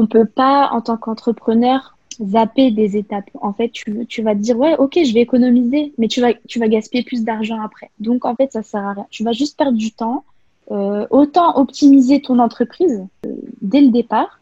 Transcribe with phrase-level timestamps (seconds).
[0.00, 3.28] on peut pas, en tant qu'entrepreneur, zapper des étapes.
[3.40, 7.04] En fait, tu, vas dire, ouais, ok, je vais économiser, mais tu vas, tu gaspiller
[7.04, 7.90] plus d'argent après.
[7.98, 9.06] Donc, en fait, ça sert à rien.
[9.10, 10.24] Tu vas juste perdre du temps.
[10.70, 14.38] Euh, autant optimiser ton entreprise euh, dès le départ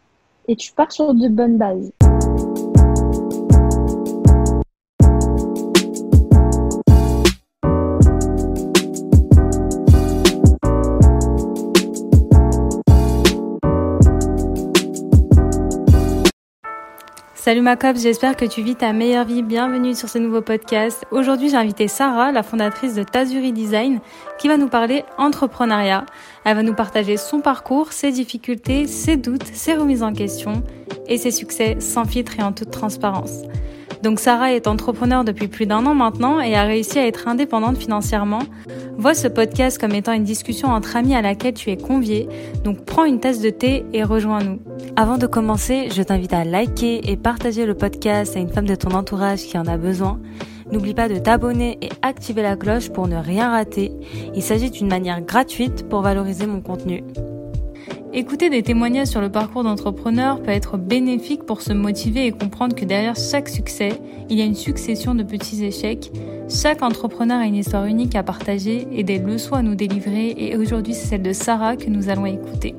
[0.46, 1.90] et tu pars sur de bonnes bases.
[17.48, 19.42] Salut ma j'espère que tu vis ta meilleure vie.
[19.42, 21.06] Bienvenue sur ce nouveau podcast.
[21.10, 24.00] Aujourd'hui, j'ai invité Sarah, la fondatrice de Tazuri Design,
[24.38, 26.04] qui va nous parler entrepreneuriat.
[26.44, 30.62] Elle va nous partager son parcours, ses difficultés, ses doutes, ses remises en question
[31.06, 33.44] et ses succès sans filtre et en toute transparence.
[34.02, 37.78] Donc Sarah est entrepreneur depuis plus d'un an maintenant et a réussi à être indépendante
[37.78, 38.42] financièrement.
[38.96, 42.28] Vois ce podcast comme étant une discussion entre amis à laquelle tu es convié,
[42.64, 44.60] donc prends une tasse de thé et rejoins-nous.
[44.96, 48.74] Avant de commencer, je t'invite à liker et partager le podcast à une femme de
[48.74, 50.18] ton entourage qui en a besoin.
[50.70, 53.92] N'oublie pas de t'abonner et activer la cloche pour ne rien rater.
[54.34, 57.04] Il s'agit d'une manière gratuite pour valoriser mon contenu.
[58.14, 62.74] Écouter des témoignages sur le parcours d'entrepreneur peut être bénéfique pour se motiver et comprendre
[62.74, 66.10] que derrière chaque succès, il y a une succession de petits échecs.
[66.48, 70.56] Chaque entrepreneur a une histoire unique à partager et des leçons à nous délivrer et
[70.56, 72.74] aujourd'hui c'est celle de Sarah que nous allons écouter.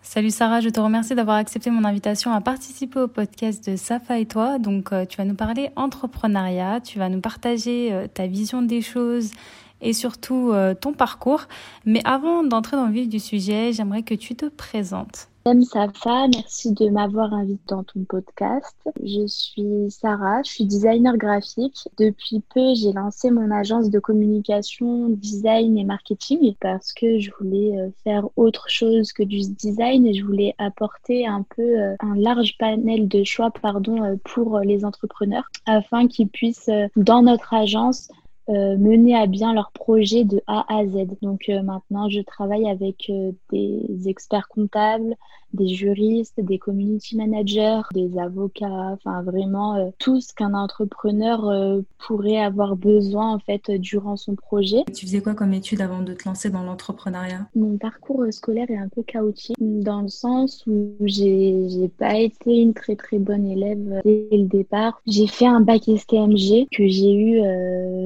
[0.00, 4.20] Salut Sarah, je te remercie d'avoir accepté mon invitation à participer au podcast de Safa
[4.20, 4.58] et toi.
[4.58, 8.80] Donc euh, tu vas nous parler entrepreneuriat, tu vas nous partager euh, ta vision des
[8.80, 9.32] choses
[9.80, 11.42] et surtout euh, ton parcours.
[11.84, 15.28] Mais avant d'entrer dans le vif du sujet, j'aimerais que tu te présentes.
[15.46, 18.76] Salut Safa, merci de m'avoir invité dans ton podcast.
[19.02, 21.88] Je suis Sarah, je suis designer graphique.
[21.96, 27.74] Depuis peu, j'ai lancé mon agence de communication, design et marketing parce que je voulais
[27.78, 32.16] euh, faire autre chose que du design et je voulais apporter un peu euh, un
[32.16, 38.10] large panel de choix pardon, pour les entrepreneurs afin qu'ils puissent, dans notre agence,
[38.50, 41.06] euh, mener à bien leur projet de A à Z.
[41.22, 45.14] Donc euh, maintenant, je travaille avec euh, des experts comptables,
[45.54, 52.76] des juristes, des community managers, des avocats, enfin vraiment tout ce qu'un entrepreneur pourrait avoir
[52.76, 54.84] besoin en fait durant son projet.
[54.94, 57.48] Tu faisais quoi comme étude avant de te lancer dans l'entrepreneuriat?
[57.56, 62.72] Mon parcours scolaire est un peu chaotique dans le sens où j'ai pas été une
[62.72, 65.02] très très bonne élève dès le départ.
[65.08, 67.40] J'ai fait un bac STMG que j'ai eu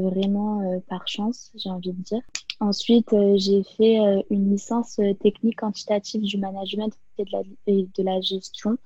[0.03, 2.21] vraiment euh, par chance, j'ai envie de dire.
[2.61, 8.03] Ensuite, euh, j'ai fait euh, une licence technique quantitative du management et de la, de
[8.03, 8.77] la gestion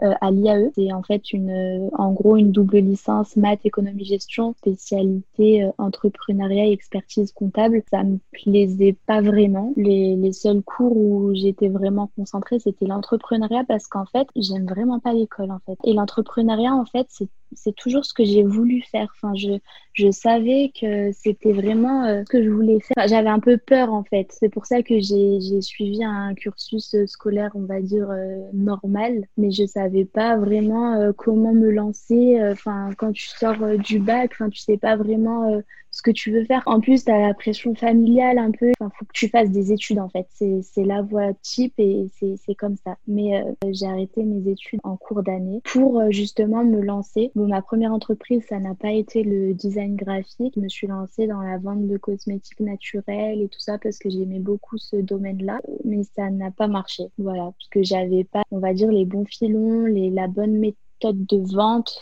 [0.00, 0.70] à l'IAE.
[0.74, 6.72] C'est en fait une, en gros une double licence maths, économie, gestion, spécialité entrepreneuriat et
[6.72, 7.82] expertise comptable.
[7.90, 9.72] Ça me plaisait pas vraiment.
[9.76, 15.00] Les, les seuls cours où j'étais vraiment concentrée, c'était l'entrepreneuriat parce qu'en fait, j'aime vraiment
[15.00, 15.78] pas l'école en fait.
[15.84, 19.08] Et l'entrepreneuriat, en fait, c'est c'est toujours ce que j'ai voulu faire.
[19.16, 19.58] Enfin, je,
[19.94, 23.08] je savais que c'était vraiment euh, ce que je voulais faire.
[23.08, 24.28] J'avais un peu peur en fait.
[24.30, 29.24] C'est pour ça que j'ai suivi un cursus scolaire, on va dire, euh, normal.
[29.36, 32.38] Mais je savais pas vraiment euh, comment me lancer.
[32.50, 36.44] Enfin, quand tu sors du bac, enfin, tu sais pas vraiment ce que tu veux
[36.44, 36.62] faire.
[36.66, 38.72] En plus, tu as la pression familiale un peu.
[38.80, 40.26] Enfin, faut que tu fasses des études en fait.
[40.30, 42.96] C'est la voie type et c'est comme ça.
[43.06, 48.44] Mais j'ai arrêté mes études en cours d'année pour justement me lancer ma première entreprise,
[48.48, 50.54] ça n'a pas été le design graphique.
[50.56, 54.10] Je me suis lancée dans la vente de cosmétiques naturels et tout ça parce que
[54.10, 57.04] j'aimais beaucoup ce domaine-là, mais ça n'a pas marché.
[57.18, 60.78] Voilà, que j'avais pas, on va dire, les bons filons, les, la bonne méthode
[61.26, 62.00] de vente.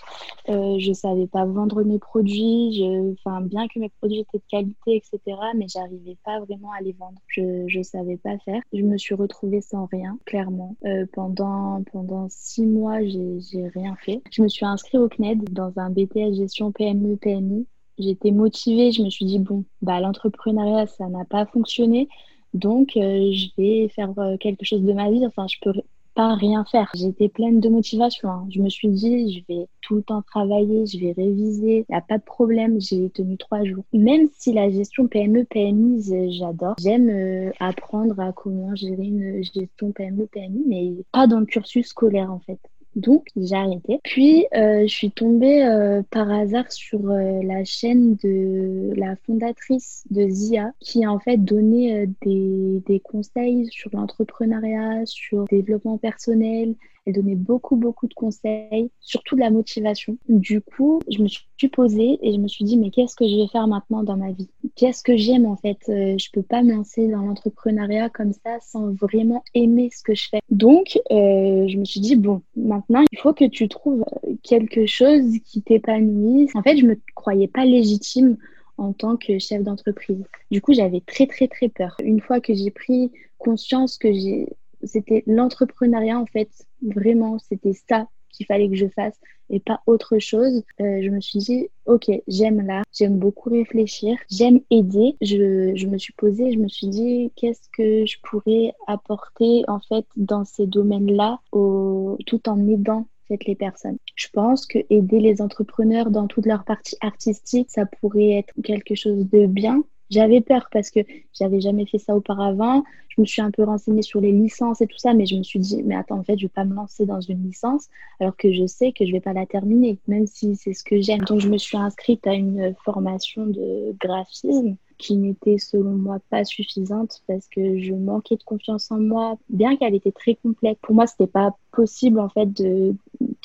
[0.49, 2.83] Euh, je savais pas vendre mes produits.
[3.13, 6.93] Enfin, bien que mes produits étaient de qualité, etc., mais j'arrivais pas vraiment à les
[6.93, 7.19] vendre.
[7.29, 8.63] Je, je savais pas faire.
[8.73, 10.77] Je me suis retrouvée sans rien, clairement.
[10.85, 14.23] Euh, pendant, pendant six mois, j'ai rien fait.
[14.31, 17.67] Je me suis inscrite au CNED dans un BTS gestion PME, PMI.
[17.99, 18.93] J'étais motivée.
[18.93, 22.09] Je me suis dit, bon, bah, l'entrepreneuriat, ça n'a pas fonctionné.
[22.55, 25.27] Donc, euh, je vais faire euh, quelque chose de ma vie.
[25.27, 25.73] Enfin, je peux
[26.17, 26.91] pas rien faire.
[26.95, 28.31] J'étais pleine de motivation.
[28.31, 28.49] Hein.
[28.51, 31.97] Je me suis dit, je vais tout le temps travailler, je vais réviser, il n'y
[31.97, 32.81] a pas de problème.
[32.81, 33.85] J'ai tenu trois jours.
[33.93, 36.75] Même si la gestion PME, PMI, j'adore.
[36.81, 41.89] J'aime euh, apprendre à comment gérer une gestion PME, PMI, mais pas dans le cursus
[41.89, 42.59] scolaire en fait.
[42.97, 44.01] Donc, j'ai arrêté.
[44.03, 50.05] Puis, euh, je suis tombée euh, par hasard sur euh, la chaîne de la fondatrice
[50.11, 56.75] de ZIA, qui en fait donné des, des, conseils sur l'entrepreneuriat, sur le développement personnel.
[57.07, 60.19] Elle donnait beaucoup, beaucoup de conseils, surtout de la motivation.
[60.29, 63.37] Du coup, je me suis posée et je me suis dit, mais qu'est-ce que je
[63.37, 64.49] vais faire maintenant dans ma vie?
[64.75, 65.79] Qu'est-ce que j'aime en fait?
[65.89, 70.15] Euh, Je peux pas me lancer dans l'entrepreneuriat comme ça sans vraiment aimer ce que
[70.17, 70.41] je fais.
[70.51, 74.05] Donc, euh, je me suis dit, bon, maintenant, il faut que tu trouves
[74.43, 76.51] quelque chose qui t'épanouisse.
[76.57, 78.37] En fait, je me croyais pas légitime
[78.79, 80.25] en tant que chef d'entreprise.
[80.51, 81.97] Du coup, j'avais très très très peur.
[82.03, 84.49] Une fois que j'ai pris conscience que j'ai
[84.83, 86.51] c'était l'entrepreneuriat en fait,
[86.83, 89.19] vraiment, c'était ça qu'il fallait que je fasse
[89.49, 90.63] et pas autre chose.
[90.81, 95.17] Euh, je me suis dit, ok, j'aime là, j'aime beaucoup réfléchir, j'aime aider.
[95.23, 99.81] Je, je, me suis posée, je me suis dit, qu'est-ce que je pourrais apporter en
[99.81, 103.07] fait dans ces domaines-là, tout en aidant
[103.47, 103.99] les personnes.
[104.15, 108.95] Je pense que aider les entrepreneurs dans toute leur partie artistique, ça pourrait être quelque
[108.95, 109.83] chose de bien.
[110.11, 111.01] J'avais peur parce que
[111.33, 112.85] j'avais jamais fait ça auparavant.
[113.09, 115.43] Je me suis un peu renseignée sur les licences et tout ça, mais je me
[115.43, 117.89] suis dit, mais attends, en fait, je vais pas me lancer dans une licence
[118.21, 121.01] alors que je sais que je vais pas la terminer, même si c'est ce que
[121.01, 121.21] j'aime.
[121.21, 126.45] Donc, je me suis inscrite à une formation de graphisme qui n'était selon moi pas
[126.45, 130.79] suffisante parce que je manquais de confiance en moi, bien qu'elle était très complète.
[130.81, 132.95] Pour moi, c'était pas possible en fait de,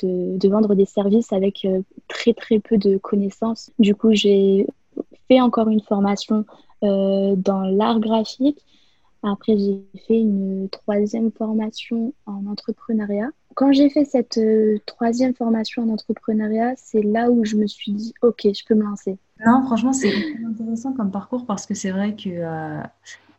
[0.02, 3.72] de, de, vendre des services avec euh, très très peu de connaissances.
[3.80, 4.66] Du coup, j'ai
[5.28, 6.46] fait encore une formation
[6.84, 8.60] euh, dans l'art graphique.
[9.24, 13.30] Après, j'ai fait une troisième formation en entrepreneuriat.
[13.54, 17.92] Quand j'ai fait cette euh, troisième formation en entrepreneuriat, c'est là où je me suis
[17.92, 19.20] dit, OK, je peux me lancer.
[19.46, 20.12] Non, franchement, c'est
[20.48, 22.82] intéressant comme parcours parce que c'est vrai que euh,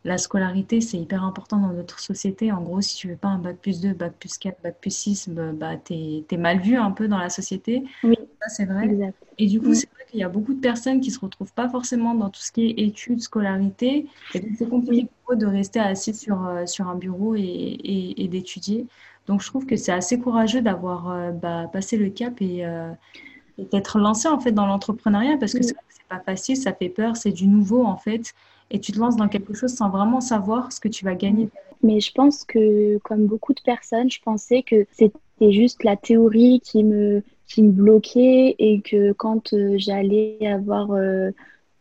[0.04, 2.50] la scolarité, c'est hyper important dans notre société.
[2.50, 4.94] En gros, si tu veux pas un bac plus 2, bac plus 4, bac plus
[4.94, 7.84] 6, bah, bah tu es, mal vu un peu dans la société.
[8.02, 9.12] Oui, ça c'est vrai.
[9.38, 11.68] Et du coup, c'est vrai qu'il y a beaucoup de personnes qui se retrouvent pas
[11.68, 14.06] forcément dans tout ce qui est études, scolarité.
[14.34, 18.14] Et donc, c'est compliqué pour eux de rester assis sur, euh, sur un bureau et,
[18.16, 18.86] et, d'étudier.
[19.28, 23.31] Donc, je trouve que c'est assez courageux d'avoir euh, bah, passé le cap et, et
[23.58, 25.74] d'être lancé en fait dans l'entrepreneuriat parce que c'est
[26.08, 28.34] pas facile, ça fait peur, c'est du nouveau en fait,
[28.70, 31.48] et tu te lances dans quelque chose sans vraiment savoir ce que tu vas gagner.
[31.82, 36.60] Mais je pense que, comme beaucoup de personnes, je pensais que c'était juste la théorie
[36.60, 41.30] qui me, qui me bloquait et que quand euh, j'allais avoir euh,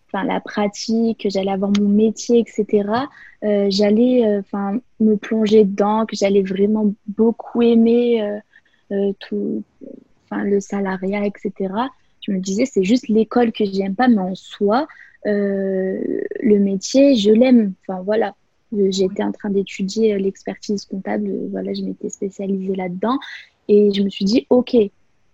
[0.07, 2.89] enfin, la pratique, que j'allais avoir mon métier, etc.,
[3.43, 8.39] euh, j'allais enfin me plonger dedans, que j'allais vraiment beaucoup aimer
[9.19, 9.63] tout,
[10.37, 11.69] le salariat, etc
[12.21, 14.87] je me disais, c'est juste l'école que j'aime pas, mais en soi,
[15.25, 17.73] euh, le métier, je l'aime.
[17.81, 18.35] Enfin, voilà.
[18.71, 21.29] J'étais en train d'étudier l'expertise comptable.
[21.51, 23.17] Voilà, je m'étais spécialisée là-dedans.
[23.67, 24.75] Et je me suis dit, OK,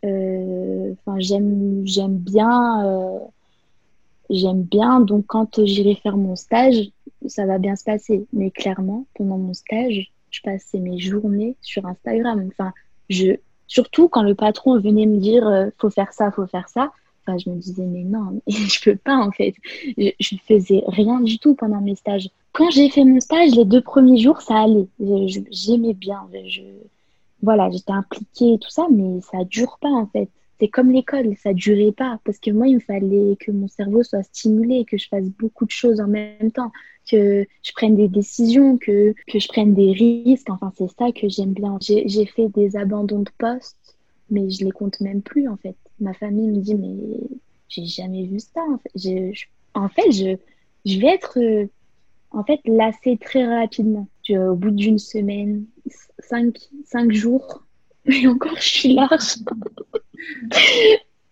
[0.05, 2.85] euh, j'aime, bien.
[2.85, 3.19] Euh,
[4.29, 5.01] j'aime bien.
[5.01, 6.89] Donc, quand j'irai faire mon stage,
[7.27, 8.25] ça va bien se passer.
[8.33, 12.49] Mais clairement, pendant mon stage, je passais mes journées sur Instagram.
[12.51, 12.73] Enfin,
[13.09, 13.35] je,
[13.67, 16.91] Surtout quand le patron venait me dire euh, faut faire ça, faut faire ça.
[17.25, 19.55] Enfin, je me disais mais non, je peux pas en fait.
[19.97, 22.29] Je, je faisais rien du tout pendant mes stages.
[22.53, 24.87] Quand j'ai fait mon stage, les deux premiers jours, ça allait.
[25.51, 26.27] J'aimais bien.
[26.47, 26.61] Je,
[27.43, 30.29] voilà, j'étais impliquée et tout ça, mais ça dure pas en fait.
[30.59, 34.03] C'est comme l'école, ça durait pas parce que moi, il me fallait que mon cerveau
[34.03, 36.71] soit stimulé, que je fasse beaucoup de choses en même temps
[37.09, 40.49] que je prenne des décisions, que, que je prenne des risques.
[40.49, 41.77] Enfin, c'est ça que j'aime bien.
[41.81, 43.95] J'ai fait des abandons de poste,
[44.29, 45.75] mais je les compte même plus, en fait.
[45.99, 47.19] Ma famille me dit, mais
[47.69, 48.61] j'ai jamais vu ça.
[48.61, 50.37] En fait, je, en fait, je,
[50.85, 51.37] je vais être
[52.31, 54.07] en fait lassée très rapidement.
[54.29, 55.65] au bout d'une semaine,
[56.19, 57.63] cinq, cinq jours,
[58.07, 59.35] et encore, je suis large.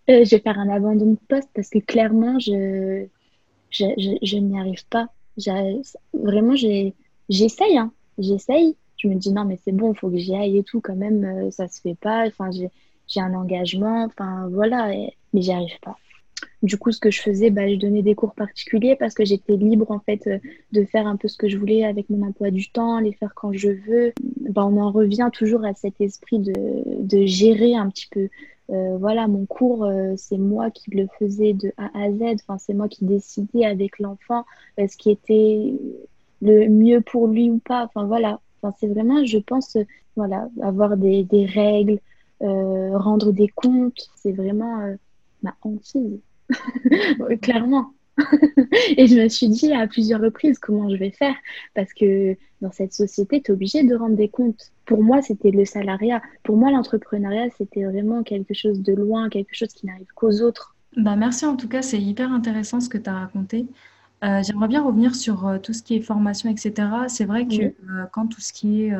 [0.08, 3.06] Euh, je vais faire un abandon de poste parce que clairement, je,
[3.70, 5.08] je, je, je n'y arrive pas
[6.12, 6.54] vraiment,
[7.28, 7.92] j'essaye, hein.
[8.18, 8.76] j'essaye.
[8.96, 10.96] Je me dis non, mais c'est bon, il faut que j'y aille et tout, quand
[10.96, 12.26] même, euh, ça se fait pas.
[12.26, 14.88] Enfin, j'ai un engagement, enfin voilà,
[15.32, 15.96] mais j'y arrive pas.
[16.62, 19.56] Du coup, ce que je faisais, bah, je donnais des cours particuliers parce que j'étais
[19.56, 20.38] libre en fait euh,
[20.72, 23.34] de faire un peu ce que je voulais avec mon emploi du temps, les faire
[23.34, 24.12] quand je veux.
[24.50, 26.52] Bah, on en revient toujours à cet esprit de,
[27.02, 28.28] de gérer un petit peu.
[28.70, 32.40] Euh, voilà, mon cours, euh, c'est moi qui le faisais de A à Z.
[32.42, 34.44] Enfin, c'est moi qui décidais avec l'enfant
[34.78, 35.74] ce qui était
[36.42, 37.84] le mieux pour lui ou pas.
[37.84, 38.40] Enfin, voilà.
[38.60, 39.76] Enfin, c'est vraiment, je pense,
[40.16, 42.00] voilà, avoir des, des règles,
[42.40, 44.96] rendre des comptes, c'est vraiment
[45.42, 46.20] ma hantise,
[47.42, 47.92] clairement.
[48.96, 51.34] et je me suis dit à plusieurs reprises comment je vais faire
[51.74, 54.72] parce que dans cette société, tu es obligé de rendre des comptes.
[54.86, 56.22] Pour moi, c'était le salariat.
[56.42, 60.74] Pour moi, l'entrepreneuriat, c'était vraiment quelque chose de loin, quelque chose qui n'arrive qu'aux autres.
[60.96, 63.66] Bah merci en tout cas, c'est hyper intéressant ce que tu as raconté.
[64.26, 66.88] Euh, j'aimerais bien revenir sur euh, tout ce qui est formation, etc.
[67.08, 67.72] C'est vrai que
[68.12, 68.92] quand tout ce qui est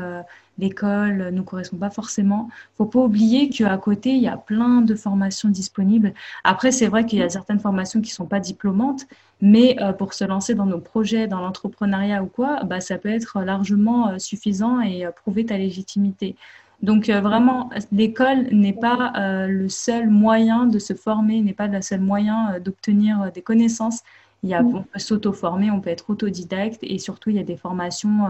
[0.58, 4.80] l'école ne nous correspond pas forcément, faut pas oublier qu'à côté, il y a plein
[4.80, 6.14] de formations disponibles.
[6.44, 9.06] Après, c'est vrai qu'il y a certaines formations qui sont pas diplômantes,
[9.42, 13.40] mais pour se lancer dans nos projets, dans l'entrepreneuriat ou quoi, bah, ça peut être
[13.40, 16.36] largement suffisant et prouver ta légitimité.
[16.82, 21.68] Donc euh, vraiment, l'école n'est pas euh, le seul moyen de se former, n'est pas
[21.68, 24.02] le seul moyen euh, d'obtenir des connaissances.
[24.42, 27.42] Il y a, on peut s'auto-former, on peut être autodidacte et surtout, il y a
[27.42, 28.28] des formations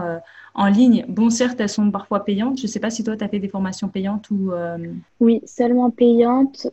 [0.55, 1.05] en ligne.
[1.07, 2.57] Bon, certes, elles sont parfois payantes.
[2.57, 4.51] Je ne sais pas si toi, tu as fait des formations payantes ou...
[5.19, 6.67] Oui, seulement payantes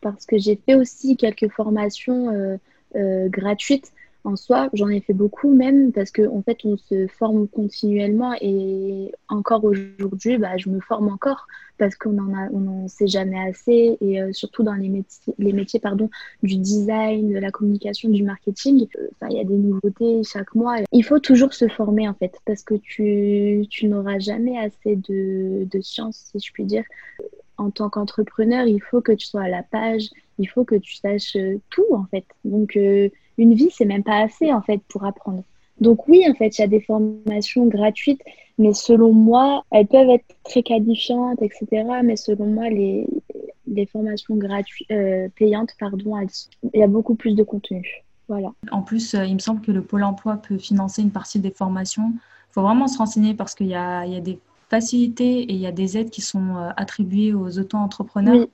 [0.00, 2.58] parce que j'ai fait aussi quelques formations
[2.94, 3.92] gratuites
[4.26, 8.34] en soi, j'en ai fait beaucoup même parce qu'en en fait, on se forme continuellement
[8.40, 11.46] et encore aujourd'hui, bah, je me forme encore
[11.78, 15.52] parce qu'on en a, on sait jamais assez et euh, surtout dans les métiers, les
[15.52, 16.10] métiers pardon,
[16.42, 20.76] du design, de la communication, du marketing, euh, il y a des nouveautés chaque mois.
[20.90, 25.68] Il faut toujours se former en fait parce que tu, tu n'auras jamais assez de,
[25.70, 26.84] de science, si je puis dire.
[27.58, 30.96] En tant qu'entrepreneur, il faut que tu sois à la page, il faut que tu
[30.96, 32.24] saches euh, tout en fait.
[32.44, 32.76] Donc
[33.38, 35.42] une vie, c'est même pas assez en fait pour apprendre.
[35.80, 38.22] Donc oui, en fait, il y a des formations gratuites,
[38.58, 41.84] mais selon moi, elles peuvent être très qualifiantes, etc.
[42.02, 43.06] Mais selon moi, les,
[43.66, 46.16] les formations gratuites, euh, payantes, pardon,
[46.72, 48.02] il y a beaucoup plus de contenu.
[48.28, 48.52] Voilà.
[48.72, 51.50] En plus, euh, il me semble que le Pôle emploi peut financer une partie des
[51.50, 52.12] formations.
[52.14, 54.38] Il faut vraiment se renseigner parce qu'il y a, il y a des
[54.68, 58.46] facilités et il y a des aides qui sont euh, attribuées aux auto-entrepreneurs.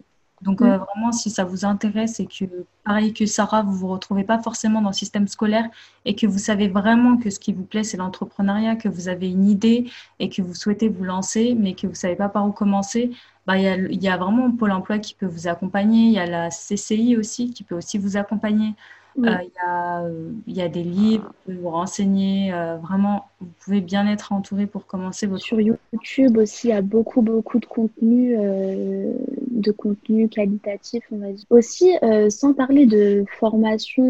[0.43, 2.45] Donc euh, vraiment, si ça vous intéresse et que,
[2.85, 5.69] pareil que Sarah, vous vous retrouvez pas forcément dans le système scolaire
[6.05, 9.31] et que vous savez vraiment que ce qui vous plaît, c'est l'entrepreneuriat, que vous avez
[9.31, 12.53] une idée et que vous souhaitez vous lancer, mais que vous savez pas par où
[12.53, 13.13] commencer,
[13.47, 16.07] bah, il y, a, y a vraiment Pôle emploi qui peut vous accompagner.
[16.07, 18.75] Il y a la CCI aussi qui peut aussi vous accompagner.
[19.19, 22.53] Euh, il y, a, des livres, vous vous renseigner.
[22.53, 25.43] Euh, vraiment, vous pouvez bien être entouré pour commencer votre.
[25.43, 29.13] Sur YouTube aussi, il y a beaucoup, beaucoup de contenu, euh,
[29.51, 31.45] de contenu qualitatif, on va dire.
[31.51, 31.95] Aussi,
[32.31, 34.03] sans parler de formation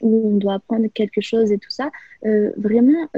[0.00, 1.90] où on doit apprendre quelque chose et tout ça,
[2.56, 3.08] vraiment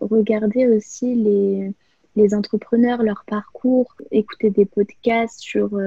[0.00, 1.72] regarder aussi les,
[2.16, 5.78] les entrepreneurs, leur parcours, écouter des podcasts sur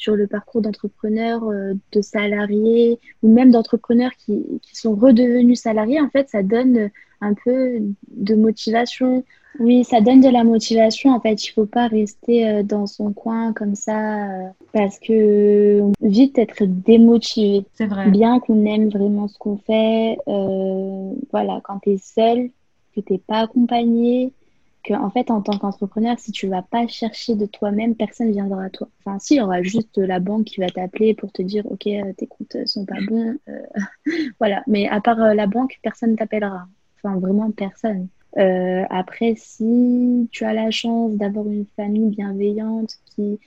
[0.00, 6.00] sur le parcours d'entrepreneurs, euh, de salariés ou même d'entrepreneurs qui, qui, sont redevenus salariés,
[6.00, 6.90] en fait, ça donne
[7.20, 9.24] un peu de motivation.
[9.58, 11.10] Oui, ça donne de la motivation.
[11.10, 15.82] En fait, il faut pas rester euh, dans son coin comme ça euh, parce que
[16.00, 17.66] vite être démotivé.
[17.74, 18.10] C'est vrai.
[18.10, 22.48] Bien qu'on aime vraiment ce qu'on fait, voilà, quand tu es seul,
[22.96, 24.32] que tu n'es pas accompagné,
[24.82, 28.64] que en fait en tant qu'entrepreneur si tu vas pas chercher de toi-même personne viendra
[28.64, 28.88] à toi.
[29.00, 31.86] Enfin si il y aura juste la banque qui va t'appeler pour te dire ok
[31.86, 33.60] euh, tes comptes sont pas bons euh,
[34.38, 34.62] voilà.
[34.66, 36.66] Mais à part euh, la banque personne t'appellera.
[36.96, 38.08] Enfin vraiment personne.
[38.36, 43.40] Après si tu as la chance d'avoir une famille bienveillante qui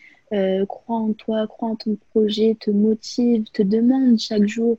[0.68, 4.78] croit en toi croit en ton projet te motive te demande chaque jour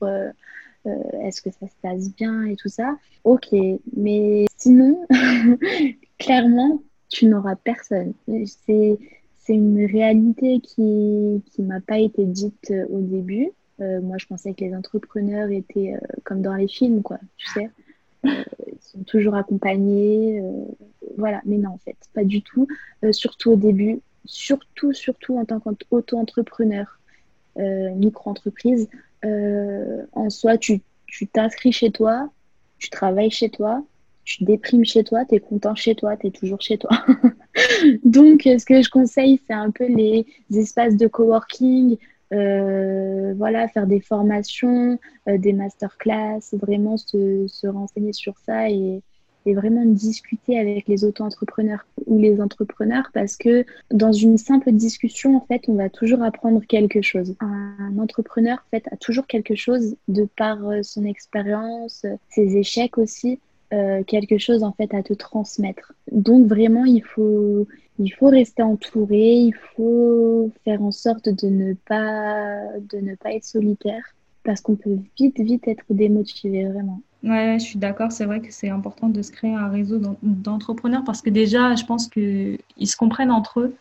[0.85, 3.49] est-ce que ça se passe bien et tout ça ok.
[3.97, 5.07] Mais sinon
[6.19, 8.15] clairement, tu n'auras personne.
[8.27, 8.99] C'est,
[9.39, 13.51] c'est une réalité qui ne m'a pas été dite euh, au début.
[13.81, 17.49] Euh, moi, je pensais que les entrepreneurs étaient euh, comme dans les films, quoi, tu
[17.49, 17.71] sais.
[18.25, 18.33] ils
[18.81, 20.43] sont toujours accompagnés.
[21.19, 22.67] voilà, mais non, en fait, pas du tout.
[23.13, 26.99] surtout au début, surtout, surtout en tant qu'auto-entrepreneur,
[27.57, 28.89] micro-entreprise.
[29.23, 32.31] en soi, tu, tu t'inscris chez toi,
[32.79, 33.85] tu travailles chez toi,
[34.25, 36.91] tu déprimes chez toi, tu es content chez toi, tu es toujours chez toi.
[38.05, 41.97] Donc, ce que je conseille, c'est un peu les espaces de coworking,
[42.33, 49.03] euh, voilà, faire des formations, euh, des masterclass, vraiment se, se, renseigner sur ça et,
[49.47, 55.37] et vraiment discuter avec les auto-entrepreneurs ou les entrepreneurs parce que dans une simple discussion,
[55.37, 57.37] en fait, on va toujours apprendre quelque chose.
[57.41, 62.99] Un entrepreneur, en fait, a toujours quelque chose de par euh, son expérience, ses échecs
[62.99, 63.39] aussi.
[63.75, 65.93] Euh, quelque chose en fait à te transmettre.
[66.13, 67.67] Donc vraiment, il faut,
[67.99, 72.61] il faut rester entouré, il faut faire en sorte de ne pas,
[72.93, 74.05] de ne pas être solitaire
[74.45, 77.01] parce qu'on peut vite, vite être démotivé vraiment.
[77.25, 78.13] Ouais, je suis d'accord.
[78.13, 81.85] C'est vrai que c'est important de se créer un réseau d'entrepreneurs parce que déjà, je
[81.85, 83.75] pense qu'ils se comprennent entre eux.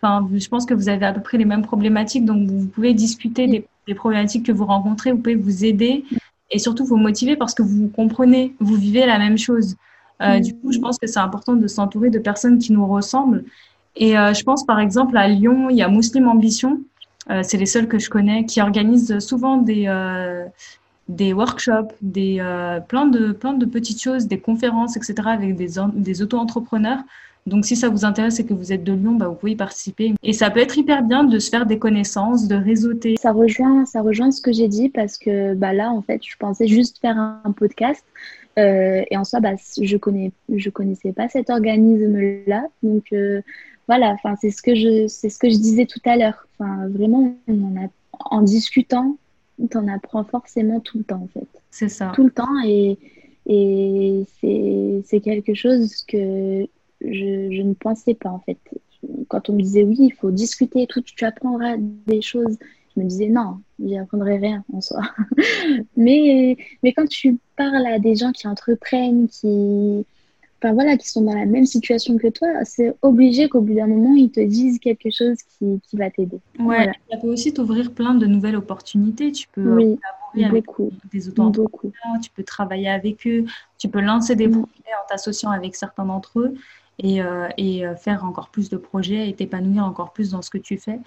[0.00, 2.94] Enfin, je pense que vous avez à peu près les mêmes problématiques, donc vous pouvez
[2.94, 6.04] discuter des, des problématiques que vous rencontrez, vous pouvez vous aider
[6.50, 9.76] et surtout vous motiver parce que vous comprenez, vous vivez la même chose.
[10.22, 13.44] Euh, Du coup, je pense que c'est important de s'entourer de personnes qui nous ressemblent.
[13.96, 16.80] Et euh, je pense par exemple à Lyon, il y a Muslim Ambition,
[17.30, 19.86] euh, c'est les seuls que je connais, qui organisent souvent des,
[21.08, 22.36] des workshops, des,
[22.88, 25.14] plein, de, plein de petites choses, des conférences, etc.
[25.26, 27.00] avec des, des auto-entrepreneurs.
[27.48, 29.56] Donc, si ça vous intéresse et que vous êtes de Lyon, bah, vous pouvez y
[29.56, 30.14] participer.
[30.22, 33.16] Et ça peut être hyper bien de se faire des connaissances, de réseauter.
[33.20, 36.36] Ça rejoint, ça rejoint ce que j'ai dit parce que bah, là, en fait, je
[36.36, 38.04] pensais juste faire un, podcast.
[38.58, 42.64] Euh, et en soi, bah, je connais, je connaissais pas cet organisme-là.
[42.82, 43.40] Donc, euh,
[43.86, 46.46] voilà, enfin, c'est ce que je, c'est ce que je disais tout à l'heure.
[46.58, 49.16] Enfin, vraiment, on a, en discutant,
[49.70, 51.48] tu en apprends forcément tout le temps, en fait.
[51.70, 52.12] C'est ça.
[52.14, 52.62] Tout le temps.
[52.66, 52.98] Et,
[53.46, 54.24] et
[55.04, 56.66] c'est quelque chose que
[57.00, 58.58] je, ne pensais pas en fait.
[59.28, 62.58] Quand on me disait oui, il faut discuter, tout, tu apprendras des choses,
[62.96, 65.02] je me disais non, j'apprendrai rien en soi.
[65.96, 70.04] mais, mais quand tu parles à des gens qui entreprennent, qui,
[70.60, 73.86] enfin voilà, qui sont dans la même situation que toi, c'est obligé qu'au bout d'un
[73.86, 76.40] moment, ils te disent quelque chose qui, qui va t'aider.
[76.58, 79.30] Ouais, ça peut aussi t'ouvrir plein de nouvelles opportunités.
[79.30, 79.98] Tu peux oui,
[80.44, 80.64] avec
[81.12, 81.70] des auto
[82.22, 83.44] tu peux travailler avec eux,
[83.78, 84.52] tu peux lancer des mm.
[84.52, 86.54] projets en t'associant avec certains d'entre eux
[86.98, 90.50] et, euh, et euh, faire encore plus de projets et t'épanouir encore plus dans ce
[90.50, 90.98] que tu fais.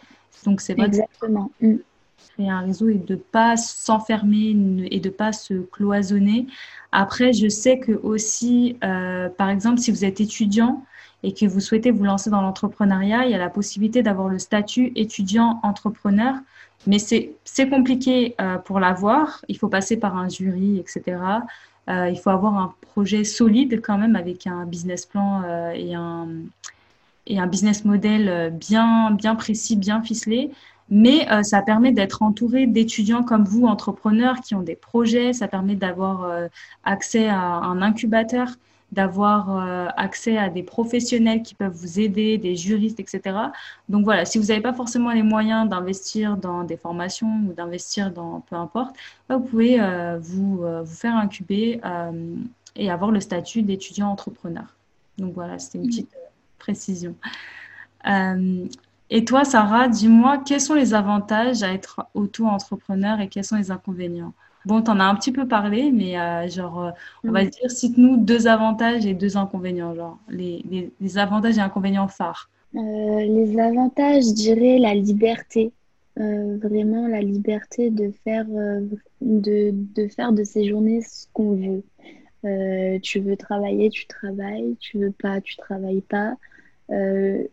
[0.45, 1.51] Donc, c'est vrai Exactement.
[1.62, 1.75] Mm.
[2.33, 4.55] créer un réseau et de pas s'enfermer
[4.89, 6.48] et de pas se cloisonner.
[6.91, 10.83] Après, je sais que aussi, euh, par exemple, si vous êtes étudiant
[11.24, 14.39] et que vous souhaitez vous lancer dans l'entrepreneuriat, il y a la possibilité d'avoir le
[14.39, 16.36] statut étudiant-entrepreneur.
[16.88, 19.45] Mais c'est compliqué euh, pour l'avoir.
[19.48, 21.17] Il faut passer par un jury, etc.
[21.89, 25.95] Euh, il faut avoir un projet solide quand même avec un business plan euh, et,
[25.95, 30.51] un, business model euh, bien, bien précis, bien ficelé.
[30.93, 35.31] Mais ça permet d'être entouré d'étudiants comme vous, entrepreneurs, qui ont des projets.
[35.31, 36.29] Ça permet d'avoir
[36.83, 38.50] accès à un incubateur
[38.91, 43.38] d'avoir euh, accès à des professionnels qui peuvent vous aider, des juristes, etc.
[43.88, 48.12] Donc voilà, si vous n'avez pas forcément les moyens d'investir dans des formations ou d'investir
[48.12, 48.95] dans peu importe,
[49.29, 51.79] bah, vous pouvez euh, vous, euh, vous faire incuber
[52.75, 54.75] et avoir le statut d'étudiant entrepreneur.
[55.17, 56.15] Donc voilà, c'était une petite
[56.60, 57.15] précision.
[58.05, 63.71] et toi, Sarah, dis-moi, quels sont les avantages à être auto-entrepreneur et quels sont les
[63.71, 64.33] inconvénients?
[64.65, 66.91] Bon, tu en as un petit peu parlé, mais euh, genre, euh,
[67.24, 70.63] on va dire, cite-nous deux avantages et deux inconvénients, genre, les,
[71.00, 72.50] les, avantages et inconvénients phares.
[72.75, 75.72] Euh, les avantages, je dirais la liberté.
[76.15, 78.46] vraiment la liberté de faire,
[79.22, 83.00] de, de, faire de ces journées ce qu'on veut.
[83.01, 84.75] tu veux travailler, tu travailles.
[84.79, 86.35] Tu veux pas, tu travailles pas.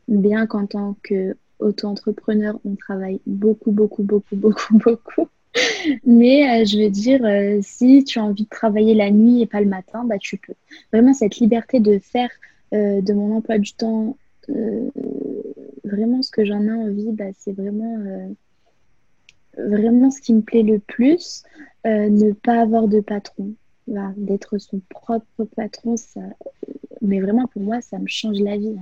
[0.09, 5.29] bien qu'en tant qu'auto-entrepreneur, on travaille beaucoup, beaucoup, beaucoup, beaucoup, beaucoup.
[6.05, 9.47] Mais euh, je veux dire, euh, si tu as envie de travailler la nuit et
[9.47, 10.55] pas le matin, bah, tu peux.
[10.93, 12.31] Vraiment, cette liberté de faire
[12.75, 14.17] euh, de mon emploi du temps
[15.85, 18.33] vraiment ce que j'en ai envie, bah, c'est vraiment,
[19.59, 21.43] vraiment ce qui me plaît le plus.
[21.85, 23.53] ne pas avoir de patron,
[24.17, 25.97] d'être son propre patron,
[27.03, 28.75] mais vraiment pour moi, ça me change la vie.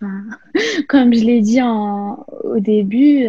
[0.00, 0.22] Hein.
[0.88, 3.26] Comme je l'ai dit au début,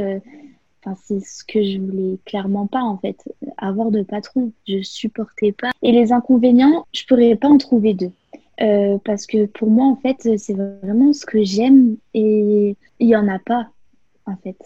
[1.03, 3.17] c'est ce que je voulais clairement pas en fait,
[3.57, 4.51] avoir de patron.
[4.67, 5.71] Je supportais pas.
[5.81, 8.11] Et les inconvénients, je pourrais pas en trouver deux.
[8.61, 13.15] Euh, parce que pour moi, en fait, c'est vraiment ce que j'aime et il y
[13.15, 13.67] en a pas,
[14.25, 14.57] en fait.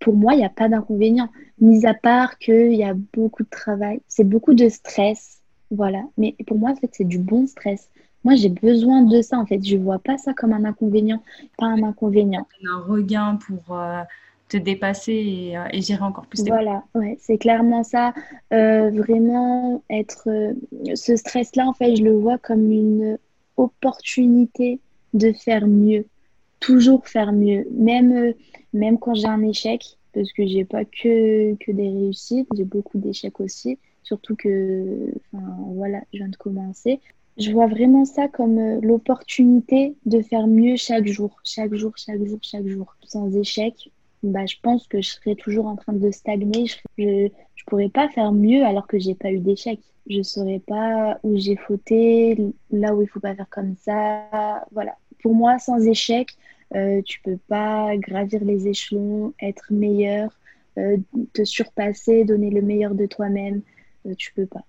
[0.00, 1.30] pour moi, il n'y a pas d'inconvénients.
[1.60, 6.02] Mis à part qu'il y a beaucoup de travail, c'est beaucoup de stress, voilà.
[6.18, 7.88] Mais pour moi, en fait, c'est du bon stress.
[8.24, 9.64] Moi, j'ai besoin de ça, en fait.
[9.64, 11.22] Je vois pas ça comme un inconvénient,
[11.56, 12.46] pas un inconvénient.
[12.64, 13.78] Un regain pour...
[13.78, 14.02] Euh,
[14.48, 16.44] te dépasser et, euh, gérer encore plus.
[16.46, 18.14] Voilà, ouais, c'est clairement ça.
[18.52, 20.54] Euh, vraiment être euh,
[20.94, 23.18] ce stress-là, en fait, je le vois comme une
[23.56, 24.80] opportunité
[25.14, 26.06] de faire mieux,
[26.60, 28.34] toujours faire mieux, même
[28.72, 32.98] même quand j'ai un échec, parce que j'ai pas que que des réussites, j'ai beaucoup
[32.98, 37.00] d'échecs aussi, surtout que, enfin, voilà, je viens de commencer.
[37.38, 42.38] Je vois vraiment ça comme l'opportunité de faire mieux chaque jour, chaque jour, chaque jour,
[42.40, 42.96] chaque jour.
[43.06, 43.90] Sans échec,
[44.22, 46.66] bah, je pense que je serais toujours en train de stagner.
[46.98, 47.28] Je ne
[47.66, 49.80] pourrais pas faire mieux alors que j'ai pas eu d'échec.
[50.08, 52.38] Je saurais pas où j'ai fauté,
[52.70, 54.64] là où il faut pas faire comme ça.
[54.72, 54.96] Voilà.
[55.22, 56.28] Pour moi, sans échec,
[56.74, 60.38] euh, tu peux pas gravir les échelons, être meilleur,
[60.78, 60.98] euh,
[61.32, 63.62] te surpasser, donner le meilleur de toi-même.
[64.06, 64.64] Euh, tu peux pas.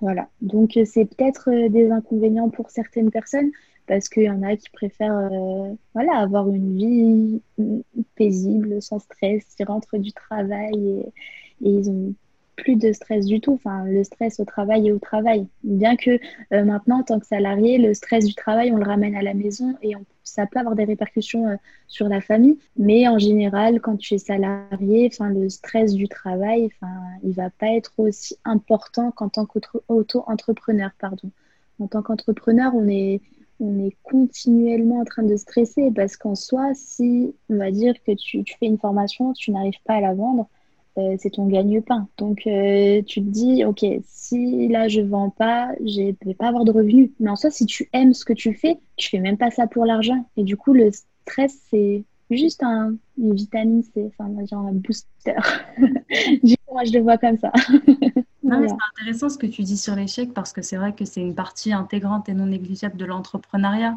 [0.00, 0.28] Voilà.
[0.40, 3.50] Donc, c'est peut-être euh, des inconvénients pour certaines personnes,
[3.90, 7.42] parce qu'il y en a qui préfèrent euh, voilà, avoir une vie
[8.14, 11.12] paisible, sans stress, ils rentrent du travail et,
[11.60, 12.14] ils ont
[12.54, 15.48] plus de stress du tout, enfin le stress au travail et au travail.
[15.64, 16.20] Bien que
[16.52, 19.34] euh, maintenant, en tant que salarié, le stress du travail, on le ramène à la
[19.34, 21.56] maison et ça peut avoir des répercussions euh,
[21.88, 26.66] sur la famille, mais en général, quand tu es salarié, enfin, le stress du travail,
[26.66, 31.32] enfin, il va pas être aussi important qu'en tant qu'auto-entrepreneur, pardon.
[31.80, 33.20] En tant qu'entrepreneur, on est,
[33.60, 38.12] on est continuellement en train de stresser parce qu'en soi, si on va dire que
[38.12, 40.48] tu, fais une formation, tu n'arrives pas à la vendre,
[40.98, 42.08] euh, c'est ton gagne-pain.
[42.18, 46.48] Donc, euh, tu te dis, OK, si là, je vends pas, je ne vais pas
[46.48, 47.10] avoir de revenus.
[47.20, 49.66] Mais en soi, si tu aimes ce que tu fais, tu fais même pas ça
[49.66, 50.24] pour l'argent.
[50.36, 52.04] Et du coup, le stress, c'est
[52.36, 55.36] juste un, une vitamine C, enfin, dire un booster.
[56.42, 57.52] du coup, moi, je le vois comme ça.
[58.42, 61.36] C'est intéressant ce que tu dis sur l'échec parce que c'est vrai que c'est une
[61.36, 63.96] partie intégrante et non négligeable de l'entrepreneuriat.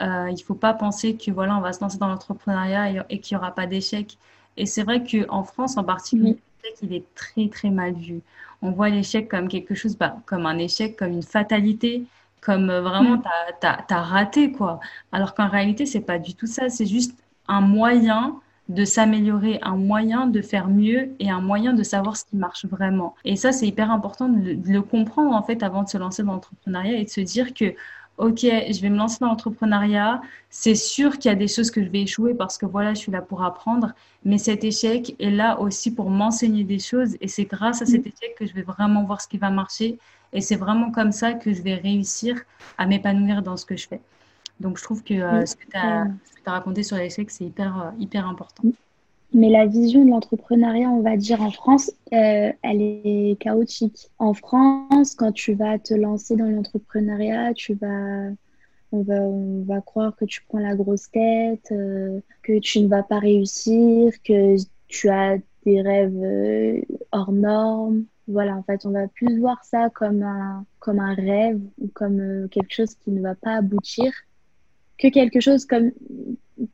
[0.00, 3.02] Euh, il ne faut pas penser que voilà, on va se lancer dans l'entrepreneuriat et,
[3.10, 4.16] et qu'il n'y aura pas d'échec.
[4.56, 8.20] Et c'est vrai qu'en France en particulier, l'échec, il est très très mal vu.
[8.62, 12.04] On voit l'échec comme quelque chose, bah, comme un échec, comme une fatalité,
[12.40, 13.22] comme euh, vraiment mm.
[13.60, 14.80] tu as, raté quoi.
[15.12, 16.68] Alors qu'en réalité, c'est pas du tout ça.
[16.68, 17.16] C'est juste
[17.48, 22.24] un moyen de s'améliorer, un moyen de faire mieux et un moyen de savoir ce
[22.26, 23.14] qui marche vraiment.
[23.24, 26.34] Et ça, c'est hyper important de le comprendre en fait avant de se lancer dans
[26.34, 27.74] l'entrepreneuriat et de se dire que
[28.18, 30.20] ok, je vais me lancer dans l'entrepreneuriat.
[30.50, 32.98] C'est sûr qu'il y a des choses que je vais échouer parce que voilà, je
[32.98, 33.92] suis là pour apprendre.
[34.24, 37.16] Mais cet échec est là aussi pour m'enseigner des choses.
[37.20, 38.08] Et c'est grâce à cet mm.
[38.08, 39.98] échec que je vais vraiment voir ce qui va marcher.
[40.32, 42.36] Et c'est vraiment comme ça que je vais réussir
[42.76, 44.00] à m'épanouir dans ce que je fais.
[44.60, 46.06] Donc, je trouve que euh, ce que tu as,
[46.46, 48.64] raconté sur l'échec, c'est hyper, euh, hyper important.
[48.64, 48.72] Mm.
[49.34, 54.08] Mais la vision de l'entrepreneuriat, on va dire en France, euh, elle est chaotique.
[54.18, 58.30] En France, quand tu vas te lancer dans l'entrepreneuriat, tu vas,
[58.90, 62.88] on va, on va croire que tu prends la grosse tête, euh, que tu ne
[62.88, 66.80] vas pas réussir, que tu as des rêves euh,
[67.12, 68.04] hors normes.
[68.28, 72.48] Voilà, en fait, on va plus voir ça comme un, comme un rêve ou comme
[72.50, 74.10] quelque chose qui ne va pas aboutir
[74.98, 75.92] que quelque chose comme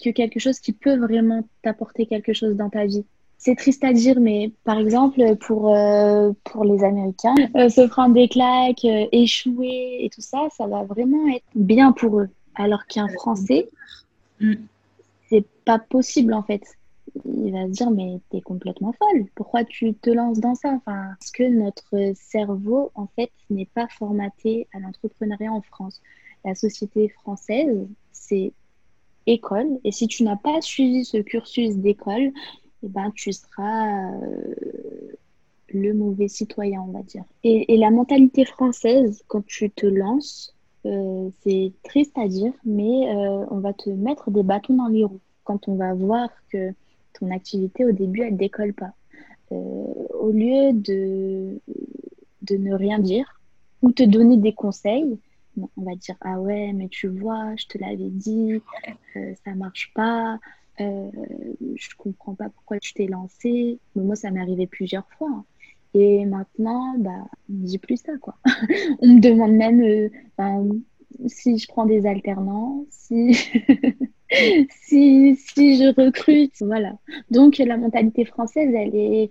[0.03, 3.05] que quelque chose qui peut vraiment t'apporter quelque chose dans ta vie.
[3.37, 8.15] C'est triste à dire, mais par exemple, pour, euh, pour les Américains, euh, se prendre
[8.15, 12.29] des claques, euh, échouer et tout ça, ça va vraiment être bien pour eux.
[12.55, 13.69] Alors qu'un Français,
[14.41, 14.55] mm.
[15.29, 16.63] c'est pas possible en fait.
[17.27, 19.27] Il va se dire, mais t'es complètement folle.
[19.35, 20.71] Pourquoi tu te lances dans ça?
[20.71, 26.01] Enfin, Parce que notre cerveau, en fait, n'est pas formaté à l'entrepreneuriat en France.
[26.45, 28.53] La société française, c'est
[29.27, 29.69] école.
[29.85, 32.33] Et si tu n'as pas suivi ce cursus d'école,
[32.83, 34.55] eh ben, tu seras euh,
[35.69, 37.25] le mauvais citoyen, on va dire.
[37.43, 40.55] Et, la mentalité française, quand tu te lances,
[40.87, 45.05] euh, c'est triste à dire, mais euh, on va te mettre des bâtons dans les
[45.05, 46.73] roues quand on va voir que
[47.19, 48.93] ton activité au début, elle décolle pas.
[49.51, 51.61] au lieu de,
[52.43, 53.41] de ne rien dire
[53.83, 55.19] ou te donner des conseils,
[55.57, 58.61] on va dire ah ouais mais tu vois je te l'avais dit
[59.17, 60.39] euh, ça marche pas
[60.81, 61.11] euh,
[61.77, 63.79] je comprends pas pourquoi tu t'es lancé.
[63.95, 65.45] Mais moi ça m'est arrivé plusieurs fois hein.
[65.95, 68.37] et maintenant bah on me dit plus ça quoi.
[69.01, 70.81] On me demande même euh,
[71.27, 73.35] si je prends des alternants si
[74.71, 76.99] si si je recrute voilà.
[77.31, 79.29] Donc la mentalité française elle est